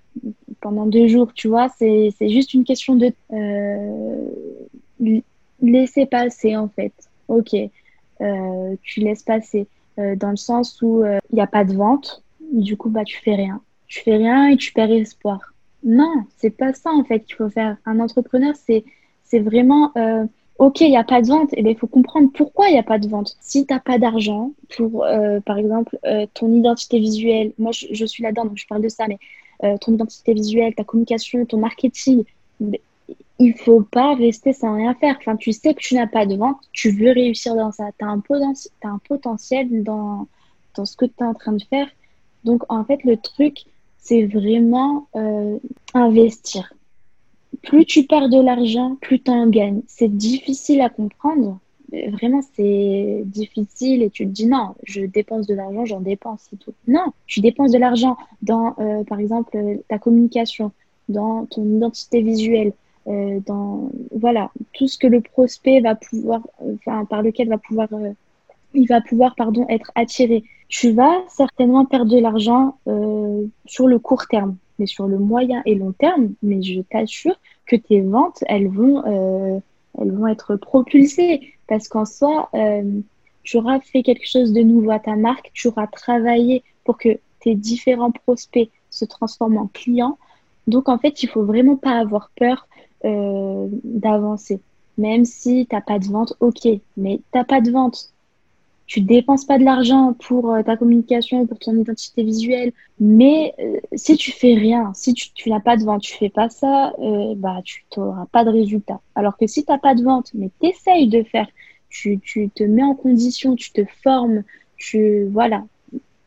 [0.61, 1.69] pendant deux jours, tu vois.
[1.79, 4.29] C'est juste une question de euh,
[5.63, 6.93] laisser passer, en fait.
[7.29, 7.55] Ok,
[8.21, 9.67] euh, tu laisses passer.
[9.99, 12.23] Euh, dans le sens où il euh, n'y a pas de vente,
[12.53, 13.63] du coup, bah, tu fais rien.
[13.87, 15.41] Tu fais rien et tu perds espoir.
[15.83, 17.77] Non, c'est pas ça en fait qu'il faut faire.
[17.87, 18.85] Un entrepreneur, c'est
[19.25, 20.25] c'est vraiment euh,
[20.59, 22.73] ok, il n'y a pas de vente, et eh bien il faut comprendre pourquoi il
[22.73, 23.37] n'y a pas de vente.
[23.41, 25.07] Si tu n'as pas d'argent pour,
[25.45, 25.99] par exemple,
[26.35, 29.19] ton identité visuelle, moi je, je suis là-dedans, donc je parle de ça, mais
[29.81, 32.25] ton identité visuelle, ta communication, ton marketing,
[33.39, 35.17] il faut pas rester sans rien faire.
[35.19, 37.91] Enfin, tu sais que tu n'as pas de vente, tu veux réussir dans ça.
[37.99, 40.27] Tu as, un potentiel dans,
[40.75, 41.89] dans ce que tu es en train de faire.
[42.45, 43.65] Donc, en fait, le truc,
[43.99, 45.59] c'est vraiment euh,
[45.95, 46.73] investir.
[47.63, 49.83] Plus tu perds de l'argent, plus tu en gagnes.
[49.87, 51.59] C'est difficile à comprendre.
[51.93, 56.59] Vraiment, c'est difficile et tu te dis non, je dépense de l'argent, j'en dépense, c'est
[56.59, 56.75] tout.
[56.89, 59.57] Non, tu dépenses de l'argent dans, euh, par exemple,
[59.89, 60.73] ta communication,
[61.09, 62.73] dans ton identité visuelle,
[63.09, 67.89] euh, dans voilà tout ce que le prospect va pouvoir, enfin par lequel va pouvoir,
[67.93, 68.13] euh,
[68.75, 70.45] il va pouvoir pardon être attiré.
[70.69, 75.63] Tu vas certainement perdre de l'argent euh, sur le court terme, mais sur le moyen
[75.67, 79.03] et long terme, mais je t'assure que tes ventes elles vont
[79.99, 82.51] elles vont être propulsées parce qu'en soi
[83.45, 87.19] tu auras fait quelque chose de nouveau à ta marque, tu auras travaillé pour que
[87.41, 90.19] tes différents prospects se transforment en clients.
[90.67, 92.67] Donc en fait, il faut vraiment pas avoir peur
[93.07, 94.61] euh, d'avancer.
[94.99, 98.13] Même si tu n'as pas de vente, ok, mais tu n'as pas de vente.
[98.87, 103.79] Tu dépenses pas de l'argent pour euh, ta communication, pour ton identité visuelle, mais euh,
[103.95, 106.95] si tu fais rien, si tu, n'as pas de vente, tu fais pas ça,
[107.37, 109.01] bah tu n'auras pas de résultat.
[109.15, 111.47] Alors que si tu n'as pas de vente, mais tu essayes de faire,
[111.89, 112.21] tu,
[112.55, 114.43] te mets en condition, tu te formes,
[114.77, 115.65] tu voilà,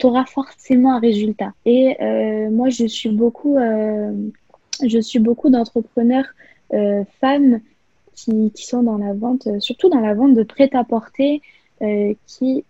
[0.03, 1.51] auras forcément un résultat.
[1.65, 1.97] Et
[2.51, 6.25] moi, je suis beaucoup, je suis beaucoup d'entrepreneurs
[7.19, 7.61] femmes
[8.15, 11.41] qui, qui, sont dans la vente, euh, surtout dans la vente de prêt-à-porter,
[11.81, 12.65] euh, qui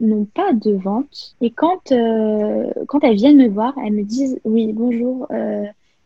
[0.00, 1.34] n'ont pas de vente.
[1.40, 1.92] Et quand,
[2.88, 5.28] quand elles viennent me voir, elles me disent Oui, bonjour,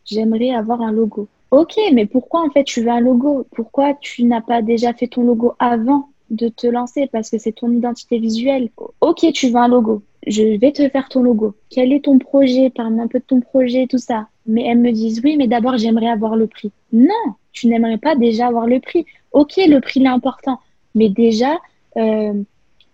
[0.05, 1.27] j'aimerais avoir un logo.
[1.51, 3.45] Ok, mais pourquoi en fait tu veux un logo?
[3.55, 7.07] Pourquoi tu n'as pas déjà fait ton logo avant de te lancer?
[7.09, 8.69] Parce que c'est ton identité visuelle.
[8.99, 10.03] Ok, tu veux un logo.
[10.25, 11.55] Je vais te faire ton logo.
[11.69, 12.69] Quel est ton projet?
[12.69, 15.77] Parle-moi un peu de ton projet, tout ça mais elles me disent oui, mais d'abord
[15.77, 16.71] j'aimerais avoir le prix.
[16.91, 19.05] Non, tu n'aimerais pas déjà avoir le prix.
[19.31, 20.59] Ok, le prix est important,
[20.95, 21.57] mais déjà
[21.97, 22.33] euh,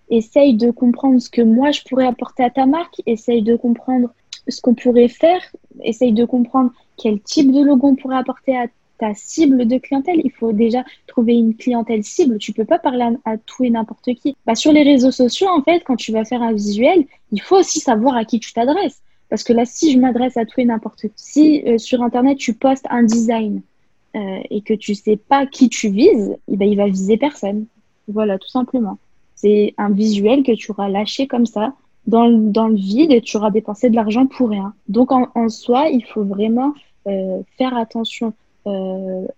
[0.09, 4.09] essaye de comprendre ce que moi je pourrais apporter à ta marque, essaye de comprendre
[4.47, 5.41] ce qu'on pourrait faire,
[5.83, 10.21] essaye de comprendre quel type de logo on pourrait apporter à ta cible de clientèle.
[10.23, 12.37] Il faut déjà trouver une clientèle cible.
[12.37, 14.35] Tu peux pas parler à, tout et n'importe qui.
[14.45, 17.57] Bah, sur les réseaux sociaux, en fait, quand tu vas faire un visuel, il faut
[17.57, 19.01] aussi savoir à qui tu t'adresses.
[19.33, 22.37] Parce que là, si je m'adresse à tout et n'importe qui, si euh, sur Internet
[22.37, 23.63] tu postes un design
[24.15, 27.65] euh, et que tu sais pas qui tu vises, eh ben, il va viser personne.
[28.07, 28.99] Voilà, tout simplement.
[29.33, 31.73] C'est un visuel que tu auras lâché comme ça
[32.05, 34.75] dans le, vide et tu auras dépensé de l'argent pour rien.
[34.87, 36.75] Donc en, soi, il faut vraiment
[37.07, 38.33] euh, faire attention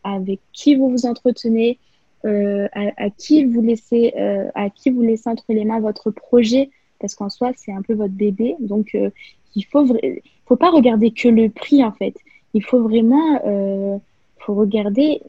[0.03, 1.79] avec qui vous vous entretenez,
[2.25, 4.13] à, à, qui vous laissez,
[4.55, 6.69] à qui vous laissez entre les mains votre projet
[6.99, 8.55] parce qu'en soi, c'est un peu votre bébé.
[8.59, 8.95] Donc,
[9.55, 9.85] il faut,
[10.45, 12.15] faut pas regarder que le prix en fait.
[12.53, 13.97] Il faut vraiment euh,
[14.39, 15.21] faut regarder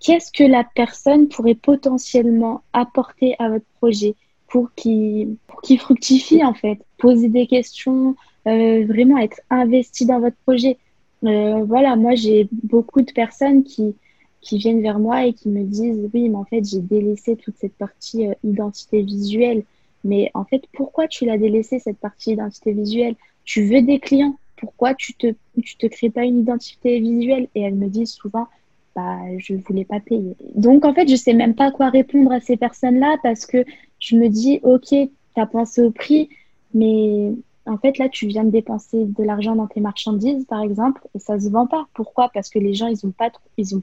[0.00, 4.14] qu'est-ce que la personne pourrait potentiellement apporter à votre projet
[4.48, 6.78] pour qu'il qu fructifie en fait.
[6.98, 10.78] Poser des questions, euh, vraiment être investi dans votre projet.
[11.24, 13.94] Euh, voilà, moi j'ai beaucoup de personnes qui,
[14.40, 17.56] qui viennent vers moi et qui me disent oui, mais en fait j'ai délaissé toute
[17.56, 19.64] cette partie identité visuelle.
[20.04, 23.16] Mais en fait, pourquoi tu l'as délaissé cette partie identité visuelle?
[23.44, 24.36] Tu veux des clients.
[24.56, 25.34] Pourquoi tu te,
[25.78, 27.48] te crées pas une identité visuelle?
[27.54, 28.46] Et elles me disent souvent,
[28.94, 30.36] bah, je voulais pas payer.
[30.54, 33.64] Donc, en fait, je sais même pas quoi répondre à ces personnes-là parce que
[33.98, 36.28] je me dis, OK, tu as pensé au prix,
[36.72, 37.32] mais
[37.66, 41.18] en fait, là, tu viens de dépenser de l'argent dans tes marchandises, par exemple, et
[41.18, 41.86] ça se vend pas.
[41.94, 42.28] Pourquoi?
[42.32, 43.30] Parce que les gens, ils ont pas,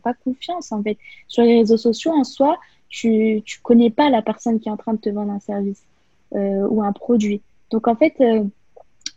[0.03, 0.97] pas confiance, en fait.
[1.27, 2.57] Sur les réseaux sociaux, en soi,
[2.89, 5.83] tu, tu connais pas la personne qui est en train de te vendre un service
[6.35, 7.41] euh, ou un produit.
[7.71, 8.43] Donc, en fait, euh,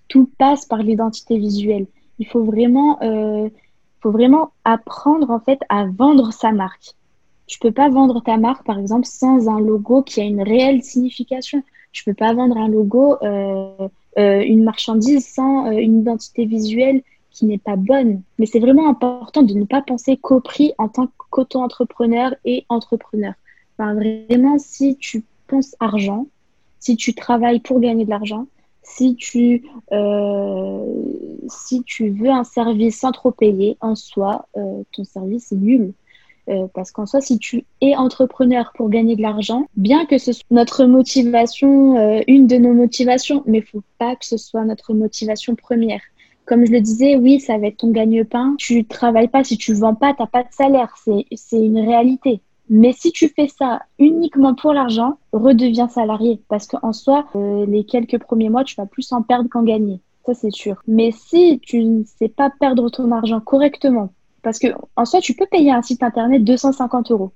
[0.09, 1.86] tout passe par l'identité visuelle.
[2.18, 3.48] Il faut vraiment, euh,
[4.00, 6.94] faut vraiment apprendre en fait à vendre sa marque.
[7.46, 10.82] Tu peux pas vendre ta marque, par exemple, sans un logo qui a une réelle
[10.82, 11.62] signification.
[11.92, 13.88] Tu peux pas vendre un logo, euh,
[14.18, 18.22] euh, une marchandise sans une identité visuelle qui n'est pas bonne.
[18.38, 23.34] Mais c'est vraiment important de ne pas penser qu'au prix en tant qu'auto-entrepreneur et entrepreneur.
[23.78, 26.28] Vraiment, si tu penses argent,
[26.78, 28.46] si tu travailles pour gagner de l'argent,
[28.85, 30.85] si tu, euh,
[31.49, 35.93] si tu veux un service sans trop payer, en soi, euh, ton service est nul.
[36.51, 40.32] Euh, parce qu'en soi, si tu es entrepreneur pour gagner de l'argent, bien que ce
[40.32, 44.93] soit notre motivation, une de nos motivations, mais il faut pas que ce soit notre
[44.93, 46.03] motivation première.
[46.45, 48.57] Comme je le disais, oui, ça va être ton gagne-pain.
[48.59, 50.95] Tu travailles pas, si tu vends pas, tu n'as pas de salaire.
[51.35, 52.43] C'est une réalité.
[52.69, 56.41] Mais si tu fais ça uniquement pour l'argent, redeviens salarié.
[56.49, 60.01] Parce qu'en soi, euh, les quelques premiers mois, tu vas plus en perdre qu'en gagner.
[60.25, 60.83] Ça, c'est sûr.
[60.87, 64.12] Mais si tu ne sais pas perdre ton argent correctement,
[64.43, 67.33] parce que en soi, tu peux payer un site internet 250 euros.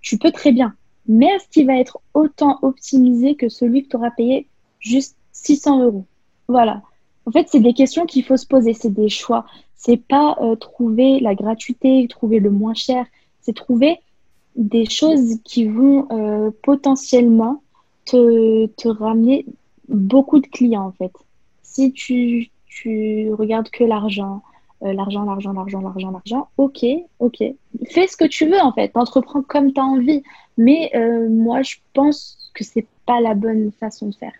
[0.00, 0.74] Tu peux très bien.
[1.06, 5.82] Mais est-ce qu'il va être autant optimisé que celui que tu auras payé juste 600
[5.82, 6.04] euros?
[6.48, 6.82] Voilà.
[7.26, 9.46] En fait, c'est des questions qu'il faut se poser, c'est des choix.
[9.76, 13.06] C'est pas euh, trouver la gratuité, trouver le moins cher,
[13.40, 13.98] c'est trouver
[14.56, 17.62] des choses qui vont euh, potentiellement
[18.04, 19.46] te, te, ramener
[19.88, 21.12] beaucoup de clients en fait.
[21.62, 24.42] Si tu, tu regardes que l'argent,
[24.82, 26.84] euh, l'argent, l'argent, l'argent, l'argent, l'argent, ok,
[27.18, 27.42] ok.
[27.88, 30.22] Fais ce que tu veux en fait, entreprends comme tu as envie.
[30.56, 34.32] Mais euh, moi, je pense que c'est pas la bonne façon de faire.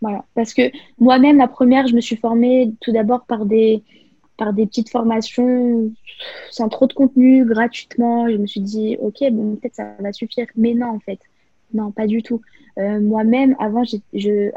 [0.00, 0.24] Voilà.
[0.34, 3.82] Parce que moi-même, la première, je me suis formée tout d'abord par des,
[4.36, 5.90] par des petites formations
[6.50, 8.28] sans trop de contenu, gratuitement.
[8.28, 10.46] Je me suis dit, ok, bon, peut-être ça va suffire.
[10.56, 11.18] Mais non, en fait.
[11.74, 12.40] Non, pas du tout.
[12.78, 14.50] Euh, moi-même, avant, je,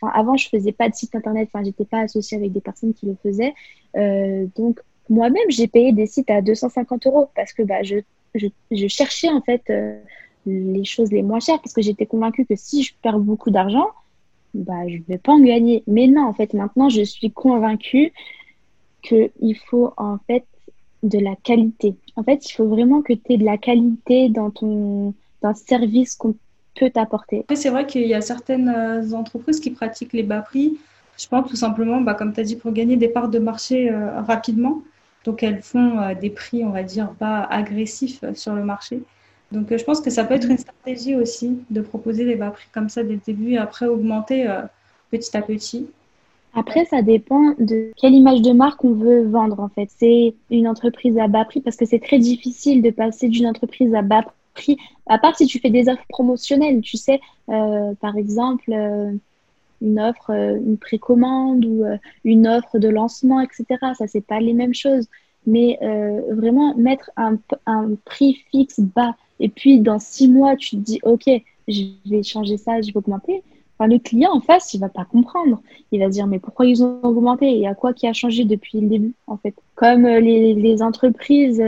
[0.00, 1.48] enfin, avant, je faisais pas de site internet.
[1.52, 3.54] Enfin, j'étais pas associée avec des personnes qui le faisaient.
[3.96, 7.96] Euh, donc, moi-même, j'ai payé des sites à 250 euros parce que bah, je,
[8.34, 9.98] je, je cherchais en fait euh,
[10.46, 13.88] les choses les moins chères parce que j'étais convaincue que si je perds beaucoup d'argent,
[14.54, 15.82] bah, je ne vais pas en gagner.
[15.86, 18.12] Mais non, en fait, maintenant, je suis convaincue
[19.02, 20.44] qu'il faut en fait
[21.02, 21.96] de la qualité.
[22.16, 26.14] En fait, il faut vraiment que tu aies de la qualité dans ton dans service
[26.16, 26.36] qu'on
[26.78, 27.44] peut t'apporter.
[27.54, 30.78] C'est vrai qu'il y a certaines euh, entreprises qui pratiquent les bas prix.
[31.18, 33.90] Je pense tout simplement, bah, comme tu as dit, pour gagner des parts de marché
[33.90, 34.82] euh, rapidement.
[35.24, 39.02] Donc, elles font euh, des prix, on va dire, pas agressifs sur le marché.
[39.50, 42.68] Donc, je pense que ça peut être une stratégie aussi de proposer des bas prix
[42.72, 44.50] comme ça dès le début et après augmenter
[45.10, 45.88] petit à petit.
[46.54, 49.88] Après, ça dépend de quelle image de marque on veut vendre en fait.
[49.96, 53.94] C'est une entreprise à bas prix parce que c'est très difficile de passer d'une entreprise
[53.94, 54.22] à bas
[54.54, 54.76] prix,
[55.06, 59.12] à part si tu fais des offres promotionnelles, tu sais, euh, par exemple, euh,
[59.80, 61.84] une offre, euh, une précommande ou
[62.24, 63.64] une offre de lancement, etc.
[63.96, 65.08] Ça, c'est pas les mêmes choses.
[65.44, 65.76] Mais
[66.30, 67.36] vraiment mettre un,
[67.66, 71.28] un prix fixe bas et puis dans six mois, tu te dis, OK,
[71.66, 73.42] je vais changer ça, je vais augmenter
[73.86, 75.60] le client en face, il va pas comprendre.
[75.90, 78.12] Il va se dire mais pourquoi ils ont augmenté Il y a quoi qui a
[78.12, 79.54] changé depuis le début en fait?
[79.74, 81.62] Comme euh, les, entreprises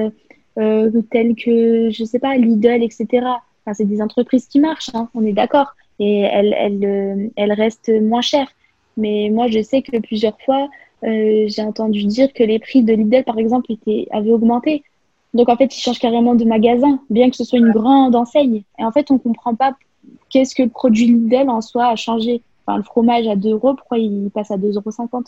[0.59, 3.07] euh, telles que je sais pas Lidl, etc.
[3.23, 7.53] Enfin, c'est des entreprises qui marchent, hein, on est d'accord, et elles, elles, euh, elles,
[7.53, 8.51] restent moins chères.
[8.97, 10.69] Mais moi, je sais que plusieurs fois,
[11.03, 14.85] j'ai entendu dire que les prix de Lidl, par exemple, étaient, avaient augmenté.
[15.35, 18.63] Donc en fait, ils changent carrément de magasin, bien que ce soit une grande enseigne.
[18.79, 19.77] Et en fait, on comprend pas
[20.31, 22.43] qu'est-ce que le produit Lidl en soi a changé?
[22.67, 25.23] Enfin, le fromage à 2 euros, pourquoi il passe à 2,50 euros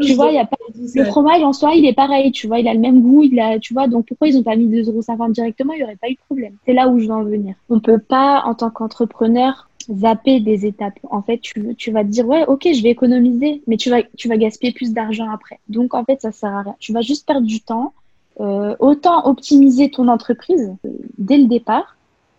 [0.00, 0.56] tu vois, y a pas...
[0.74, 3.38] le fromage en soi, il est pareil, tu vois, il a le même goût, il
[3.40, 5.96] a, tu vois, donc pourquoi ils n'ont pas mis 2,50 euros directement, il n'y aurait
[5.96, 6.54] pas eu de problème.
[6.66, 7.54] C'est là où je veux en venir.
[7.68, 10.98] On ne peut pas, en tant qu'entrepreneur, zapper des étapes.
[11.10, 14.02] En fait, tu, tu vas te dire, ouais, ok, je vais économiser, mais tu vas,
[14.16, 15.60] tu vas gaspiller plus d'argent après.
[15.68, 16.74] Donc, en fait, ça sert à rien.
[16.78, 17.92] Tu vas juste perdre du temps.
[18.40, 21.96] Euh, autant optimiser ton entreprise euh, dès le départ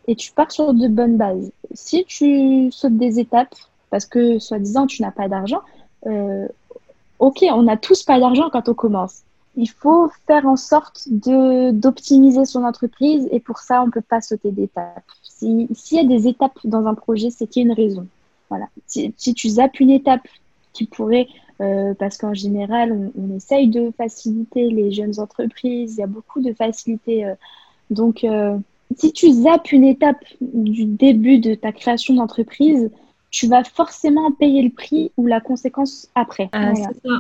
[0.10, 1.52] et tu pars sur de bonnes bases.
[1.76, 3.54] Si tu sautes des étapes
[3.92, 5.62] parce que, soi-disant, tu n'as pas d'argent,
[6.08, 6.48] euh,
[7.20, 9.22] ok, on n'a tous pas d'argent quand on commence.
[9.56, 14.20] Il faut faire en sorte d'optimiser son entreprise et pour ça, on ne peut pas
[14.20, 15.04] sauter d'étapes.
[15.22, 18.08] S'il y a des étapes dans un projet, c'est qu'il y a une raison.
[18.50, 18.66] Voilà.
[18.88, 20.28] Si, tu zappes une étape
[20.74, 21.28] qui pourrait,
[21.62, 26.42] euh, parce qu'en général, on, essaye de faciliter les jeunes entreprises, il y a beaucoup
[26.42, 27.26] de facilité.
[27.26, 27.36] Euh,
[27.92, 28.24] donc,
[28.96, 32.90] si tu zappes une étape du début de ta création d'entreprise,
[33.32, 36.50] tu vas forcément payer le prix ou la conséquence après.
[36.56, 36.74] Euh,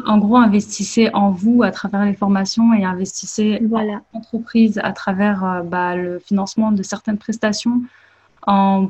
[0.07, 4.01] en gros, investissez en vous à travers les formations et investissez voilà.
[4.13, 7.81] en entreprise à travers euh, bah, le financement de certaines prestations
[8.47, 8.89] en,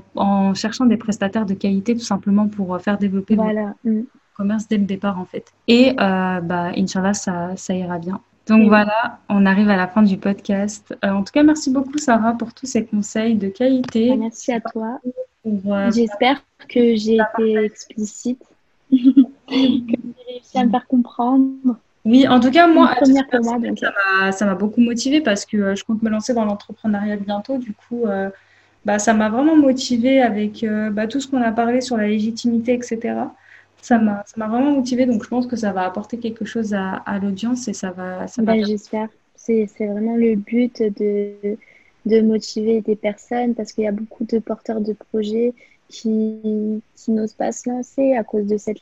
[0.53, 3.73] cherchant des prestataires de qualité tout simplement pour euh, faire développer voilà.
[3.83, 4.07] le
[4.37, 5.51] commerce dès le départ en fait.
[5.67, 8.21] Et bah, Inch'Allah, ça, ça ira bien.
[8.49, 10.97] Donc voilà, on arrive à la fin du podcast.
[11.05, 14.09] Euh, en tout cas, merci beaucoup Sarah pour tous ces conseils de qualité.
[14.09, 14.99] Bah, merci à toi.
[15.45, 18.41] Euh, J'espère que j'ai été explicite,
[18.89, 18.97] que
[19.51, 19.85] j'ai
[20.27, 21.77] réussi à me faire comprendre.
[22.05, 22.95] Oui, en tout cas, moi,
[24.31, 27.59] ça m'a beaucoup motivée parce que euh, je compte me lancer dans l'entrepreneuriat bientôt.
[27.59, 28.05] Du coup,
[28.83, 32.73] bah, ça m'a vraiment motivée avec bah, tout ce qu'on a parlé sur la légitimité,
[32.73, 33.13] etc
[33.81, 37.19] ça m'a vraiment motivée, donc je pense que ça va apporter quelque chose à, à
[37.19, 38.27] l'audience et ça va.
[38.27, 39.09] Ça ben, J'espère.
[39.35, 41.57] C'est vraiment le but de,
[42.05, 45.53] de motiver des personnes parce qu'il y a beaucoup de porteurs de projets
[45.87, 48.79] qui, qui n'osent pas se lancer à cause de cette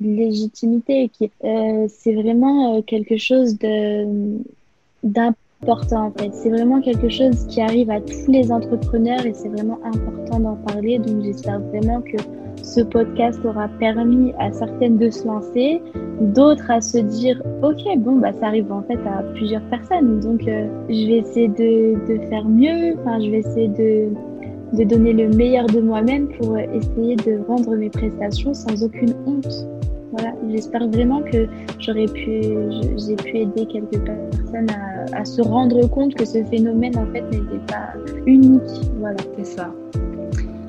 [0.00, 1.10] légitimité.
[1.44, 3.58] Euh, c'est vraiment euh, quelque chose
[5.02, 5.34] d'important
[5.68, 6.32] en fait.
[6.32, 10.56] C'est vraiment quelque chose qui arrive à tous les entrepreneurs et c'est vraiment important d'en
[10.56, 10.98] parler.
[10.98, 12.16] Donc j'espère vraiment que
[12.62, 15.80] ce podcast aura permis à certaines de se lancer,
[16.20, 20.48] d'autres à se dire ok bon bah ça arrive en fait à plusieurs personnes donc
[20.48, 24.08] euh, je vais essayer de, de faire mieux, enfin je vais essayer de,
[24.72, 29.68] de donner le meilleur de moi-même pour essayer de rendre mes prestations sans aucune honte.
[30.16, 31.46] Voilà, j'espère vraiment que
[31.78, 32.42] j'aurais pu,
[32.96, 37.22] j'ai pu aider quelques personnes à, à, se rendre compte que ce phénomène en fait
[37.22, 37.92] n'était pas
[38.26, 38.62] unique.
[38.98, 39.16] Voilà.
[39.36, 39.70] C'est ça.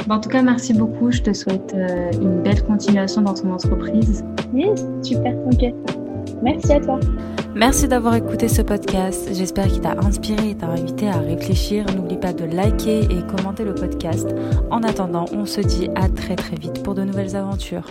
[0.09, 1.11] en tout cas, merci beaucoup.
[1.11, 4.23] Je te souhaite euh, une belle continuation dans ton entreprise.
[4.53, 4.65] Oui,
[5.01, 5.73] super, ok.
[6.41, 6.99] Merci à toi.
[7.55, 9.29] Merci d'avoir écouté ce podcast.
[9.33, 11.85] J'espère qu'il t'a inspiré et t'a invité à réfléchir.
[11.95, 14.27] N'oublie pas de liker et commenter le podcast.
[14.69, 17.87] En attendant, on se dit à très très vite pour de nouvelles aventures.